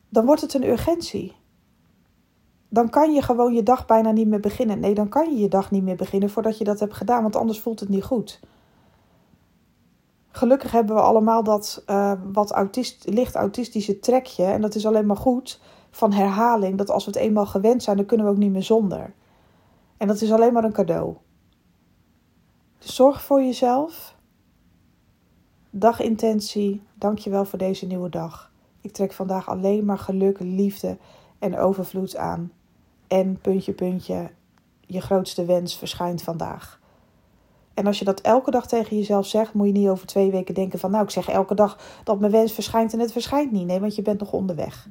Dan 0.09 0.25
wordt 0.25 0.41
het 0.41 0.53
een 0.53 0.67
urgentie 0.67 1.33
dan 2.73 2.89
kan 2.89 3.13
je 3.13 3.21
gewoon 3.21 3.53
je 3.53 3.63
dag 3.63 3.85
bijna 3.85 4.11
niet 4.11 4.27
meer 4.27 4.39
beginnen. 4.39 4.79
Nee, 4.79 4.93
dan 4.93 5.09
kan 5.09 5.31
je 5.31 5.37
je 5.37 5.47
dag 5.47 5.71
niet 5.71 5.83
meer 5.83 5.95
beginnen 5.95 6.29
voordat 6.29 6.57
je 6.57 6.63
dat 6.63 6.79
hebt 6.79 6.93
gedaan, 6.93 7.21
want 7.21 7.35
anders 7.35 7.59
voelt 7.59 7.79
het 7.79 7.89
niet 7.89 8.03
goed. 8.03 8.39
Gelukkig 10.29 10.71
hebben 10.71 10.95
we 10.95 11.01
allemaal 11.01 11.43
dat 11.43 11.83
uh, 11.87 12.13
wat 12.31 12.77
licht 13.03 13.35
autistische 13.35 13.99
trekje, 13.99 14.43
en 14.43 14.61
dat 14.61 14.75
is 14.75 14.85
alleen 14.85 15.05
maar 15.05 15.17
goed 15.17 15.61
van 15.89 16.13
herhaling. 16.13 16.77
Dat 16.77 16.89
als 16.89 17.05
we 17.05 17.11
het 17.11 17.19
eenmaal 17.19 17.45
gewend 17.45 17.83
zijn, 17.83 17.97
dan 17.97 18.05
kunnen 18.05 18.25
we 18.25 18.31
ook 18.31 18.37
niet 18.37 18.51
meer 18.51 18.63
zonder. 18.63 19.13
En 19.97 20.07
dat 20.07 20.21
is 20.21 20.31
alleen 20.31 20.53
maar 20.53 20.63
een 20.63 20.73
cadeau. 20.73 21.15
Dus 22.77 22.95
zorg 22.95 23.21
voor 23.21 23.41
jezelf. 23.41 24.15
Dagintentie, 25.69 26.83
dankjewel 26.93 27.45
voor 27.45 27.59
deze 27.59 27.85
nieuwe 27.85 28.09
dag. 28.09 28.51
Ik 28.81 28.91
trek 28.91 29.13
vandaag 29.13 29.49
alleen 29.49 29.85
maar 29.85 29.99
geluk, 29.99 30.39
liefde 30.39 30.97
en 31.39 31.57
overvloed 31.57 32.15
aan. 32.15 32.51
En 33.11 33.39
puntje, 33.41 33.73
puntje, 33.73 34.29
je 34.79 35.01
grootste 35.01 35.45
wens 35.45 35.77
verschijnt 35.77 36.21
vandaag. 36.21 36.79
En 37.73 37.87
als 37.87 37.99
je 37.99 38.05
dat 38.05 38.21
elke 38.21 38.51
dag 38.51 38.67
tegen 38.67 38.97
jezelf 38.97 39.25
zegt, 39.25 39.53
moet 39.53 39.65
je 39.67 39.71
niet 39.71 39.87
over 39.87 40.07
twee 40.07 40.31
weken 40.31 40.53
denken 40.53 40.79
van, 40.79 40.91
nou, 40.91 41.03
ik 41.03 41.09
zeg 41.09 41.29
elke 41.29 41.55
dag 41.55 42.01
dat 42.03 42.19
mijn 42.19 42.31
wens 42.31 42.51
verschijnt 42.51 42.93
en 42.93 42.99
het 42.99 43.11
verschijnt 43.11 43.51
niet. 43.51 43.65
Nee, 43.65 43.79
want 43.79 43.95
je 43.95 44.01
bent 44.01 44.19
nog 44.19 44.31
onderweg. 44.31 44.87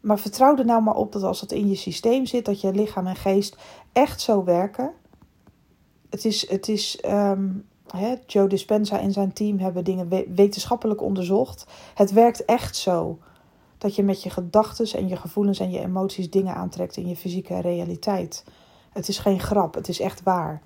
Maar 0.00 0.18
vertrouw 0.18 0.56
er 0.56 0.64
nou 0.64 0.82
maar 0.82 0.94
op 0.94 1.12
dat 1.12 1.22
als 1.22 1.40
het 1.40 1.52
in 1.52 1.68
je 1.68 1.74
systeem 1.74 2.26
zit, 2.26 2.44
dat 2.44 2.60
je 2.60 2.72
lichaam 2.72 3.06
en 3.06 3.16
geest 3.16 3.56
echt 3.92 4.20
zo 4.20 4.44
werken. 4.44 4.92
Het 6.10 6.24
is, 6.24 6.50
het 6.50 6.68
is 6.68 6.98
hè, 7.86 8.14
Joe 8.26 8.48
Dispenza 8.48 9.00
en 9.00 9.12
zijn 9.12 9.32
team 9.32 9.58
hebben 9.58 9.84
dingen 9.84 10.34
wetenschappelijk 10.34 11.02
onderzocht. 11.02 11.66
Het 11.94 12.12
werkt 12.12 12.44
echt 12.44 12.76
zo. 12.76 13.18
Dat 13.84 13.94
je 13.94 14.02
met 14.02 14.22
je 14.22 14.30
gedachten 14.30 14.98
en 14.98 15.08
je 15.08 15.16
gevoelens 15.16 15.60
en 15.60 15.70
je 15.70 15.80
emoties 15.80 16.30
dingen 16.30 16.54
aantrekt 16.54 16.96
in 16.96 17.08
je 17.08 17.16
fysieke 17.16 17.60
realiteit. 17.60 18.44
Het 18.92 19.08
is 19.08 19.18
geen 19.18 19.40
grap, 19.40 19.74
het 19.74 19.88
is 19.88 20.00
echt 20.00 20.22
waar. 20.22 20.62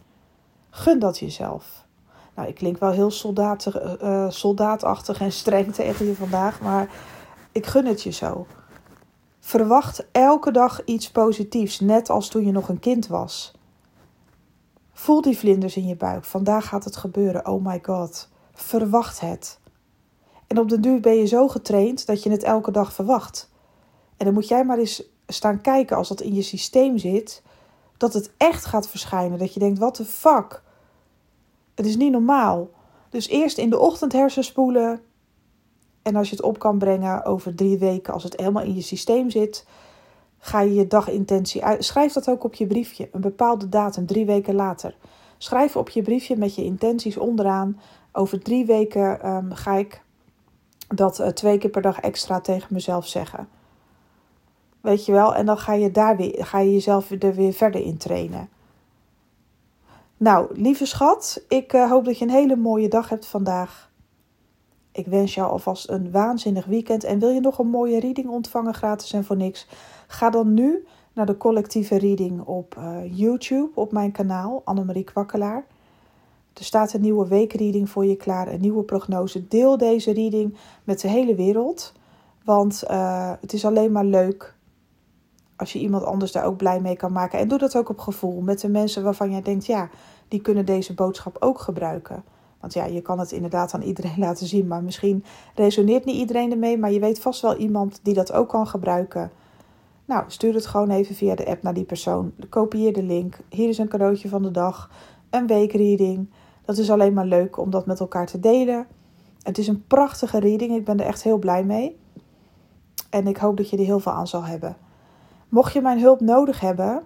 Gun 0.71 0.99
dat 0.99 1.19
jezelf. 1.19 1.87
Nou, 2.35 2.49
ik 2.49 2.55
klink 2.55 2.79
wel 2.79 2.91
heel 2.91 3.11
soldatig, 3.11 4.03
uh, 4.03 4.31
soldaatachtig 4.31 5.21
en 5.21 5.33
streng 5.33 5.75
tegen 5.75 6.07
je 6.07 6.15
vandaag, 6.15 6.61
maar 6.61 6.91
ik 7.53 7.67
gun 7.67 7.87
het 7.87 8.03
je 8.03 8.11
zo. 8.11 8.47
Verwacht 9.41 10.07
elke 10.13 10.51
dag 10.51 10.85
iets 10.85 11.11
positiefs, 11.11 11.81
net 11.81 12.11
als 12.11 12.29
toen 12.29 12.47
je 12.47 12.53
nog 12.53 12.69
een 12.69 12.81
kind 12.81 13.07
was. 13.07 13.53
Voel 14.93 15.21
die 15.21 15.39
vlinders 15.39 15.77
in 15.77 15.87
je 15.87 15.97
buik. 15.97 16.25
Vandaag 16.25 16.69
gaat 16.69 16.85
het 16.85 16.97
gebeuren. 16.97 17.47
Oh 17.47 17.65
my 17.65 17.79
god. 17.83 18.29
Verwacht 18.53 19.21
het. 19.21 19.59
En 20.49 20.59
op 20.59 20.69
de 20.69 20.81
duur 20.81 21.01
ben 21.01 21.15
je 21.15 21.27
zo 21.27 21.49
getraind 21.49 22.07
dat 22.07 22.23
je 22.23 22.31
het 22.31 22.43
elke 22.43 22.71
dag 22.71 22.93
verwacht. 22.93 23.51
En 24.17 24.25
dan 24.25 24.35
moet 24.35 24.49
jij 24.49 24.65
maar 24.65 24.79
eens 24.79 25.03
staan 25.27 25.61
kijken 25.61 25.97
als 25.97 26.09
dat 26.09 26.21
in 26.21 26.35
je 26.35 26.43
systeem 26.43 26.99
zit, 26.99 27.43
dat 27.97 28.13
het 28.13 28.31
echt 28.37 28.65
gaat 28.65 28.89
verschijnen. 28.89 29.39
Dat 29.39 29.55
je 29.55 29.61
denkt: 29.61 29.79
wat 29.79 29.97
de 29.97 30.05
fuck? 30.05 30.63
Het 31.75 31.87
is 31.87 31.97
niet 31.97 32.13
normaal. 32.13 32.71
Dus 33.11 33.29
eerst 33.29 33.59
in 33.59 33.71
de 33.71 33.79
ochtend 33.79 34.13
hersenspoelen. 34.13 35.01
En 36.03 36.17
als 36.17 36.31
je 36.31 36.37
het 36.37 36.45
op 36.45 36.59
kan 36.59 36.79
brengen 36.79 37.25
over 37.25 37.55
drie 37.55 37.79
weken, 37.79 38.13
als 38.13 38.23
het 38.23 38.37
helemaal 38.37 38.63
in 38.63 38.75
je 38.75 38.81
systeem 38.81 39.31
zit, 39.31 39.67
ga 40.39 40.61
je 40.61 40.75
je 40.75 40.87
dagintentie 40.87 41.65
uit. 41.65 41.85
Schrijf 41.85 42.13
dat 42.13 42.29
ook 42.29 42.45
op 42.45 42.55
je 42.55 42.67
briefje, 42.67 43.09
een 43.13 43.21
bepaalde 43.21 43.69
datum, 43.69 44.07
drie 44.07 44.27
weken 44.27 44.55
later. 44.55 44.97
Schrijf 45.39 45.77
op 45.77 45.89
je 45.89 46.03
briefje 46.03 46.37
met 46.37 46.55
je 46.55 46.65
intenties 46.65 47.17
onderaan. 47.17 47.81
Over 48.13 48.43
drie 48.43 48.67
weken 48.67 49.21
ehm, 49.21 49.53
ga 49.53 49.75
ik 49.75 50.03
dat 50.89 51.21
uh, 51.21 51.27
twee 51.27 51.59
keer 51.59 51.71
per 51.71 51.83
dag 51.83 52.01
extra 52.01 52.41
tegen 52.41 52.75
mezelf 52.75 53.07
zeggen. 53.07 53.49
Weet 54.81 55.05
je 55.07 55.13
wel? 55.13 55.35
En 55.35 55.47
dan 55.47 55.59
ga 55.59 55.73
je, 55.73 55.91
daar 55.91 56.17
weer, 56.17 56.47
ga 56.47 56.59
je 56.59 56.73
jezelf 56.73 57.11
er 57.11 57.35
weer 57.35 57.53
verder 57.53 57.81
in 57.81 57.97
trainen. 57.97 58.49
Nou, 60.17 60.49
lieve 60.55 60.87
schat, 60.87 61.45
ik 61.49 61.73
uh, 61.73 61.91
hoop 61.91 62.05
dat 62.05 62.19
je 62.19 62.25
een 62.25 62.31
hele 62.31 62.57
mooie 62.57 62.89
dag 62.89 63.09
hebt 63.09 63.27
vandaag. 63.27 63.91
Ik 64.93 65.07
wens 65.07 65.35
jou 65.35 65.51
alvast 65.51 65.89
een 65.89 66.11
waanzinnig 66.11 66.65
weekend. 66.65 67.05
En 67.05 67.19
wil 67.19 67.29
je 67.29 67.41
nog 67.41 67.59
een 67.59 67.69
mooie 67.69 68.01
reading 68.01 68.29
ontvangen, 68.29 68.75
gratis 68.75 69.13
en 69.13 69.25
voor 69.25 69.37
niks? 69.37 69.67
Ga 70.07 70.31
dan 70.31 70.55
nu 70.55 70.87
naar 71.13 71.27
de 71.27 71.37
collectieve 71.37 71.99
reading 71.99 72.41
op 72.41 72.75
uh, 72.79 73.19
YouTube, 73.19 73.71
op 73.75 73.93
mijn 73.93 74.13
kanaal, 74.13 74.63
Annemarie 74.65 75.05
Kwakkelaar. 75.05 75.67
Er 76.59 76.65
staat 76.65 76.93
een 76.93 77.01
nieuwe 77.01 77.29
weekreading 77.29 77.91
voor 77.91 78.07
je 78.07 78.17
klaar, 78.17 78.49
een 78.49 78.61
nieuwe 78.61 78.83
prognose. 78.83 79.49
Deel 79.49 79.77
deze 79.77 80.13
reading 80.13 80.57
met 80.85 81.01
de 81.01 81.09
hele 81.09 81.35
wereld. 81.35 81.93
Want 82.45 82.85
uh, 82.91 83.33
het 83.41 83.53
is 83.53 83.65
alleen 83.65 83.93
maar 83.93 84.05
leuk 84.05 84.57
als 85.57 85.73
je 85.73 85.79
iemand 85.79 86.05
anders 86.05 86.33
daar 86.33 86.45
ook 86.45 86.57
blij 86.57 86.81
mee 86.81 86.97
kan 86.97 87.13
maken. 87.13 87.39
En 87.39 87.49
doe 87.49 87.59
dat 87.59 87.77
ook 87.77 87.89
op 87.89 87.99
gevoel 87.99 88.41
met 88.41 88.61
de 88.61 88.69
mensen 88.69 89.03
waarvan 89.03 89.31
jij 89.31 89.43
denkt, 89.43 89.67
ja, 89.67 89.89
die 90.29 90.41
kunnen 90.41 90.67
deze 90.67 90.95
boodschap 90.95 91.37
ook 91.41 91.61
gebruiken. 91.61 92.25
Want 92.61 92.73
ja, 92.73 92.85
je 92.85 93.01
kan 93.01 93.19
het 93.19 93.33
inderdaad 93.33 93.75
aan 93.75 93.83
iedereen 93.83 94.19
laten 94.27 94.47
zien, 94.47 94.67
maar 94.67 94.83
misschien 94.83 95.25
resoneert 95.55 96.05
niet 96.05 96.17
iedereen 96.17 96.51
ermee, 96.51 96.79
maar 96.79 96.93
je 96.93 97.01
weet 97.01 97.21
vast 97.21 97.43
wel 97.43 97.57
iemand 97.57 98.01
die 98.03 98.15
dat 98.15 98.33
ook 98.33 98.49
kan 98.49 98.67
gebruiken. 98.67 99.31
Nou, 100.05 100.25
stuur 100.27 100.55
het 100.55 100.67
gewoon 100.67 100.91
even 100.91 101.15
via 101.15 101.35
de 101.35 101.47
app 101.47 101.63
naar 101.63 101.75
die 101.75 101.85
persoon. 101.85 102.33
Kopieer 102.49 102.93
de 102.93 103.03
link. 103.03 103.39
Hier 103.49 103.69
is 103.69 103.79
een 103.79 103.89
cadeautje 103.89 104.29
van 104.29 104.43
de 104.43 104.51
dag. 104.51 104.91
Een 105.31 105.47
weekreading. 105.47 106.29
Dat 106.69 106.79
is 106.79 106.91
alleen 106.91 107.13
maar 107.13 107.27
leuk 107.27 107.59
om 107.59 107.71
dat 107.71 107.87
met 107.87 108.01
elkaar 108.01 108.27
te 108.27 108.41
delen. 108.41 108.87
Het 109.43 109.59
is 109.59 109.69
een 109.69 109.87
prachtige 109.87 110.39
reading. 110.39 110.75
Ik 110.75 110.85
ben 110.85 111.01
er 111.01 111.07
echt 111.07 111.23
heel 111.23 111.39
blij 111.39 111.65
mee. 111.65 111.99
En 113.11 113.27
ik 113.27 113.37
hoop 113.37 113.57
dat 113.57 113.71
je 113.71 113.77
er 113.77 113.85
heel 113.85 114.01
veel 114.01 114.13
aan 114.13 114.27
zal 114.27 114.45
hebben. 114.45 114.77
Mocht 115.49 115.73
je 115.73 115.81
mijn 115.81 116.01
hulp 116.01 116.21
nodig 116.21 116.61
hebben 116.61 117.03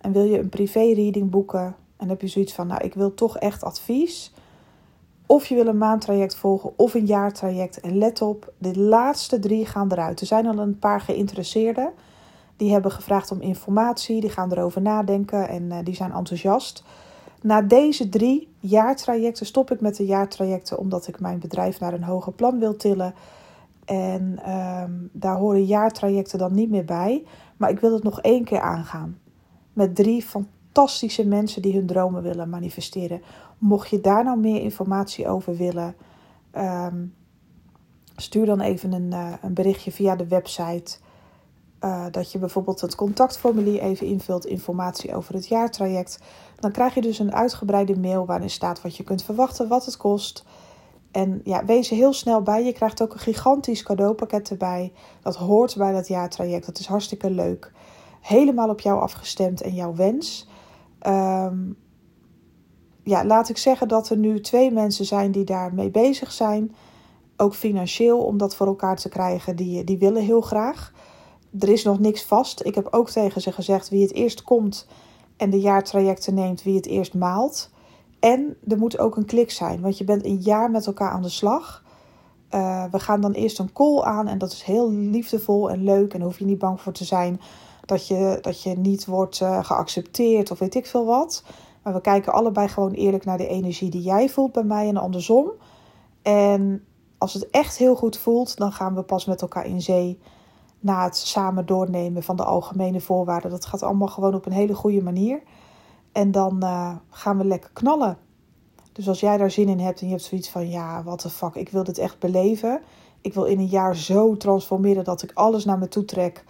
en 0.00 0.12
wil 0.12 0.22
je 0.22 0.38
een 0.38 0.48
privé 0.48 0.92
reading 0.94 1.30
boeken 1.30 1.76
en 1.96 2.08
heb 2.08 2.20
je 2.20 2.26
zoiets 2.26 2.52
van, 2.52 2.66
nou 2.66 2.84
ik 2.84 2.94
wil 2.94 3.14
toch 3.14 3.38
echt 3.38 3.64
advies. 3.64 4.32
Of 5.26 5.46
je 5.46 5.54
wil 5.54 5.66
een 5.66 5.78
maandtraject 5.78 6.36
volgen 6.36 6.72
of 6.76 6.94
een 6.94 7.06
jaartraject. 7.06 7.80
En 7.80 7.98
let 7.98 8.22
op, 8.22 8.52
de 8.58 8.78
laatste 8.78 9.38
drie 9.38 9.66
gaan 9.66 9.92
eruit. 9.92 10.20
Er 10.20 10.26
zijn 10.26 10.46
al 10.46 10.58
een 10.58 10.78
paar 10.78 11.00
geïnteresseerden. 11.00 11.92
Die 12.56 12.72
hebben 12.72 12.92
gevraagd 12.92 13.30
om 13.30 13.40
informatie, 13.40 14.20
die 14.20 14.30
gaan 14.30 14.52
erover 14.52 14.82
nadenken 14.82 15.48
en 15.48 15.62
uh, 15.62 15.78
die 15.84 15.94
zijn 15.94 16.12
enthousiast. 16.12 16.84
Na 17.42 17.62
deze 17.62 18.08
drie 18.08 18.48
jaartrajecten 18.58 19.46
stop 19.46 19.70
ik 19.70 19.80
met 19.80 19.96
de 19.96 20.04
jaartrajecten 20.04 20.78
omdat 20.78 21.08
ik 21.08 21.20
mijn 21.20 21.38
bedrijf 21.38 21.80
naar 21.80 21.92
een 21.92 22.04
hoger 22.04 22.32
plan 22.32 22.58
wil 22.58 22.76
tillen. 22.76 23.14
En 23.84 24.38
ehm, 24.44 24.92
daar 25.12 25.36
horen 25.36 25.64
jaartrajecten 25.64 26.38
dan 26.38 26.54
niet 26.54 26.70
meer 26.70 26.84
bij. 26.84 27.24
Maar 27.56 27.70
ik 27.70 27.80
wil 27.80 27.92
het 27.92 28.02
nog 28.02 28.20
één 28.20 28.44
keer 28.44 28.60
aangaan. 28.60 29.18
Met 29.72 29.94
drie 29.94 30.22
fantastische 30.22 31.26
mensen 31.26 31.62
die 31.62 31.74
hun 31.74 31.86
dromen 31.86 32.22
willen 32.22 32.48
manifesteren. 32.48 33.22
Mocht 33.58 33.88
je 33.88 34.00
daar 34.00 34.24
nou 34.24 34.38
meer 34.38 34.62
informatie 34.62 35.28
over 35.28 35.56
willen, 35.56 35.94
ehm, 36.50 37.04
stuur 38.16 38.46
dan 38.46 38.60
even 38.60 38.92
een, 38.92 39.10
uh, 39.12 39.32
een 39.42 39.54
berichtje 39.54 39.92
via 39.92 40.16
de 40.16 40.26
website. 40.26 40.98
Uh, 41.84 42.04
dat 42.10 42.32
je 42.32 42.38
bijvoorbeeld 42.38 42.80
het 42.80 42.94
contactformulier 42.94 43.80
even 43.80 44.06
invult, 44.06 44.46
informatie 44.46 45.14
over 45.14 45.34
het 45.34 45.48
jaartraject. 45.48 46.18
Dan 46.56 46.72
krijg 46.72 46.94
je 46.94 47.00
dus 47.00 47.18
een 47.18 47.34
uitgebreide 47.34 47.98
mail 47.98 48.26
waarin 48.26 48.50
staat 48.50 48.82
wat 48.82 48.96
je 48.96 49.04
kunt 49.04 49.22
verwachten, 49.22 49.68
wat 49.68 49.84
het 49.84 49.96
kost. 49.96 50.44
En 51.10 51.40
ja, 51.44 51.64
wees 51.64 51.90
er 51.90 51.96
heel 51.96 52.12
snel 52.12 52.42
bij. 52.42 52.64
Je 52.64 52.72
krijgt 52.72 53.02
ook 53.02 53.12
een 53.12 53.18
gigantisch 53.18 53.82
cadeaupakket 53.82 54.50
erbij. 54.50 54.92
Dat 55.22 55.36
hoort 55.36 55.76
bij 55.76 55.92
dat 55.92 56.08
jaartraject. 56.08 56.66
Dat 56.66 56.78
is 56.78 56.86
hartstikke 56.86 57.30
leuk. 57.30 57.72
Helemaal 58.20 58.68
op 58.68 58.80
jou 58.80 59.00
afgestemd 59.00 59.60
en 59.60 59.74
jouw 59.74 59.94
wens. 59.94 60.48
Um, 61.06 61.76
ja, 63.02 63.24
laat 63.24 63.48
ik 63.48 63.56
zeggen 63.56 63.88
dat 63.88 64.08
er 64.08 64.16
nu 64.16 64.40
twee 64.40 64.70
mensen 64.70 65.04
zijn 65.04 65.30
die 65.30 65.44
daarmee 65.44 65.90
bezig 65.90 66.32
zijn. 66.32 66.74
Ook 67.36 67.54
financieel 67.54 68.18
om 68.18 68.36
dat 68.36 68.54
voor 68.54 68.66
elkaar 68.66 68.96
te 68.96 69.08
krijgen. 69.08 69.56
Die, 69.56 69.84
die 69.84 69.98
willen 69.98 70.22
heel 70.22 70.40
graag. 70.40 70.92
Er 71.60 71.68
is 71.68 71.84
nog 71.84 71.98
niks 71.98 72.24
vast. 72.24 72.66
Ik 72.66 72.74
heb 72.74 72.88
ook 72.90 73.10
tegen 73.10 73.40
ze 73.40 73.52
gezegd 73.52 73.88
wie 73.88 74.02
het 74.02 74.12
eerst 74.12 74.42
komt 74.42 74.86
en 75.36 75.50
de 75.50 75.60
jaartrajecten 75.60 76.34
neemt, 76.34 76.62
wie 76.62 76.76
het 76.76 76.86
eerst 76.86 77.14
maalt. 77.14 77.70
En 78.20 78.56
er 78.68 78.78
moet 78.78 78.98
ook 78.98 79.16
een 79.16 79.24
klik 79.24 79.50
zijn, 79.50 79.80
want 79.80 79.98
je 79.98 80.04
bent 80.04 80.24
een 80.24 80.40
jaar 80.40 80.70
met 80.70 80.86
elkaar 80.86 81.10
aan 81.10 81.22
de 81.22 81.28
slag. 81.28 81.84
Uh, 82.54 82.84
we 82.90 82.98
gaan 82.98 83.20
dan 83.20 83.32
eerst 83.32 83.58
een 83.58 83.72
call 83.72 84.02
aan 84.02 84.28
en 84.28 84.38
dat 84.38 84.52
is 84.52 84.62
heel 84.62 84.90
liefdevol 84.92 85.70
en 85.70 85.84
leuk. 85.84 86.12
En 86.12 86.18
daar 86.18 86.28
hoef 86.28 86.38
je 86.38 86.44
niet 86.44 86.58
bang 86.58 86.80
voor 86.80 86.92
te 86.92 87.04
zijn 87.04 87.40
dat 87.84 88.06
je, 88.06 88.38
dat 88.40 88.62
je 88.62 88.78
niet 88.78 89.06
wordt 89.06 89.40
uh, 89.40 89.64
geaccepteerd 89.64 90.50
of 90.50 90.58
weet 90.58 90.74
ik 90.74 90.86
veel 90.86 91.04
wat. 91.04 91.42
Maar 91.82 91.94
we 91.94 92.00
kijken 92.00 92.32
allebei 92.32 92.68
gewoon 92.68 92.92
eerlijk 92.92 93.24
naar 93.24 93.38
de 93.38 93.46
energie 93.46 93.90
die 93.90 94.02
jij 94.02 94.28
voelt 94.28 94.52
bij 94.52 94.64
mij 94.64 94.88
en 94.88 94.96
andersom. 94.96 95.50
En 96.22 96.84
als 97.18 97.34
het 97.34 97.50
echt 97.50 97.76
heel 97.76 97.94
goed 97.94 98.18
voelt, 98.18 98.56
dan 98.56 98.72
gaan 98.72 98.94
we 98.94 99.02
pas 99.02 99.24
met 99.24 99.42
elkaar 99.42 99.66
in 99.66 99.82
zee 99.82 100.18
na 100.80 101.04
het 101.04 101.16
samen 101.16 101.66
doornemen 101.66 102.22
van 102.22 102.36
de 102.36 102.44
algemene 102.44 103.00
voorwaarden. 103.00 103.50
Dat 103.50 103.66
gaat 103.66 103.82
allemaal 103.82 104.08
gewoon 104.08 104.34
op 104.34 104.46
een 104.46 104.52
hele 104.52 104.74
goede 104.74 105.02
manier. 105.02 105.42
En 106.12 106.30
dan 106.30 106.60
uh, 106.64 106.96
gaan 107.10 107.38
we 107.38 107.44
lekker 107.44 107.70
knallen. 107.72 108.18
Dus 108.92 109.08
als 109.08 109.20
jij 109.20 109.36
daar 109.36 109.50
zin 109.50 109.68
in 109.68 109.80
hebt 109.80 110.00
en 110.00 110.06
je 110.06 110.12
hebt 110.12 110.24
zoiets 110.24 110.50
van: 110.50 110.68
ja, 110.68 111.02
wat 111.02 111.20
de 111.20 111.30
fuck, 111.30 111.54
ik 111.54 111.68
wil 111.68 111.84
dit 111.84 111.98
echt 111.98 112.18
beleven. 112.18 112.80
Ik 113.20 113.34
wil 113.34 113.44
in 113.44 113.58
een 113.58 113.66
jaar 113.66 113.96
zo 113.96 114.36
transformeren 114.36 115.04
dat 115.04 115.22
ik 115.22 115.30
alles 115.34 115.64
naar 115.64 115.78
me 115.78 115.88
toe 115.88 116.04
trek. 116.04 116.44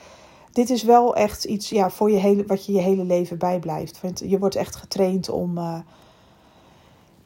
Dit 0.53 0.71
is 0.71 0.83
wel 0.83 1.17
echt 1.17 1.45
iets 1.45 1.69
ja, 1.69 1.91
voor 1.91 2.11
je 2.11 2.17
hele, 2.17 2.47
wat 2.47 2.67
je 2.67 2.73
je 2.73 2.81
hele 2.81 3.05
leven 3.05 3.39
bijblijft. 3.39 4.01
Want 4.01 4.23
je 4.25 4.39
wordt 4.39 4.57
echt 4.57 4.77
getraind 4.77 5.29
om 5.29 5.59
uh, 5.59 5.79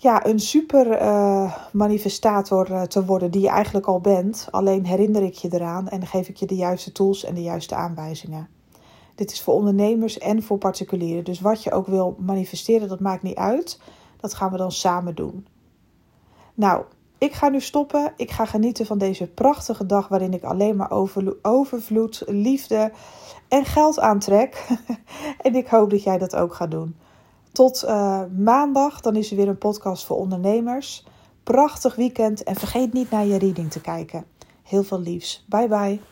ja, 0.02 0.26
een 0.26 0.40
super 0.40 1.02
uh, 1.02 1.56
manifestator 1.72 2.86
te 2.88 3.04
worden 3.04 3.30
die 3.30 3.40
je 3.40 3.48
eigenlijk 3.48 3.86
al 3.86 4.00
bent. 4.00 4.48
Alleen 4.50 4.86
herinner 4.86 5.22
ik 5.22 5.34
je 5.34 5.48
eraan 5.52 5.88
en 5.88 6.06
geef 6.06 6.28
ik 6.28 6.36
je 6.36 6.46
de 6.46 6.54
juiste 6.54 6.92
tools 6.92 7.24
en 7.24 7.34
de 7.34 7.42
juiste 7.42 7.74
aanwijzingen. 7.74 8.48
Dit 9.14 9.32
is 9.32 9.42
voor 9.42 9.54
ondernemers 9.54 10.18
en 10.18 10.42
voor 10.42 10.58
particulieren. 10.58 11.24
Dus 11.24 11.40
wat 11.40 11.62
je 11.62 11.72
ook 11.72 11.86
wil 11.86 12.16
manifesteren, 12.18 12.88
dat 12.88 13.00
maakt 13.00 13.22
niet 13.22 13.36
uit. 13.36 13.80
Dat 14.20 14.34
gaan 14.34 14.50
we 14.50 14.56
dan 14.56 14.72
samen 14.72 15.14
doen. 15.14 15.46
Nou, 16.54 16.84
ik 17.18 17.32
ga 17.32 17.48
nu 17.48 17.60
stoppen. 17.60 18.12
Ik 18.16 18.30
ga 18.30 18.44
genieten 18.44 18.86
van 18.86 18.98
deze 18.98 19.26
prachtige 19.26 19.86
dag 19.86 20.08
waarin 20.08 20.32
ik 20.32 20.42
alleen 20.42 20.76
maar 20.76 20.90
overvloed, 21.42 22.22
liefde 22.26 22.92
en 23.48 23.64
geld 23.64 24.00
aantrek. 24.00 24.66
en 25.46 25.54
ik 25.54 25.66
hoop 25.66 25.90
dat 25.90 26.02
jij 26.02 26.18
dat 26.18 26.36
ook 26.36 26.54
gaat 26.54 26.70
doen. 26.70 26.96
Tot 27.52 27.84
uh, 27.84 28.22
maandag, 28.38 29.00
dan 29.00 29.16
is 29.16 29.30
er 29.30 29.36
weer 29.36 29.48
een 29.48 29.58
podcast 29.58 30.04
voor 30.04 30.16
ondernemers. 30.16 31.04
Prachtig 31.42 31.94
weekend 31.94 32.42
en 32.42 32.56
vergeet 32.56 32.92
niet 32.92 33.10
naar 33.10 33.26
je 33.26 33.38
reading 33.38 33.70
te 33.70 33.80
kijken. 33.80 34.24
Heel 34.62 34.82
veel 34.82 35.00
liefs. 35.00 35.44
Bye 35.48 35.68
bye. 35.68 36.11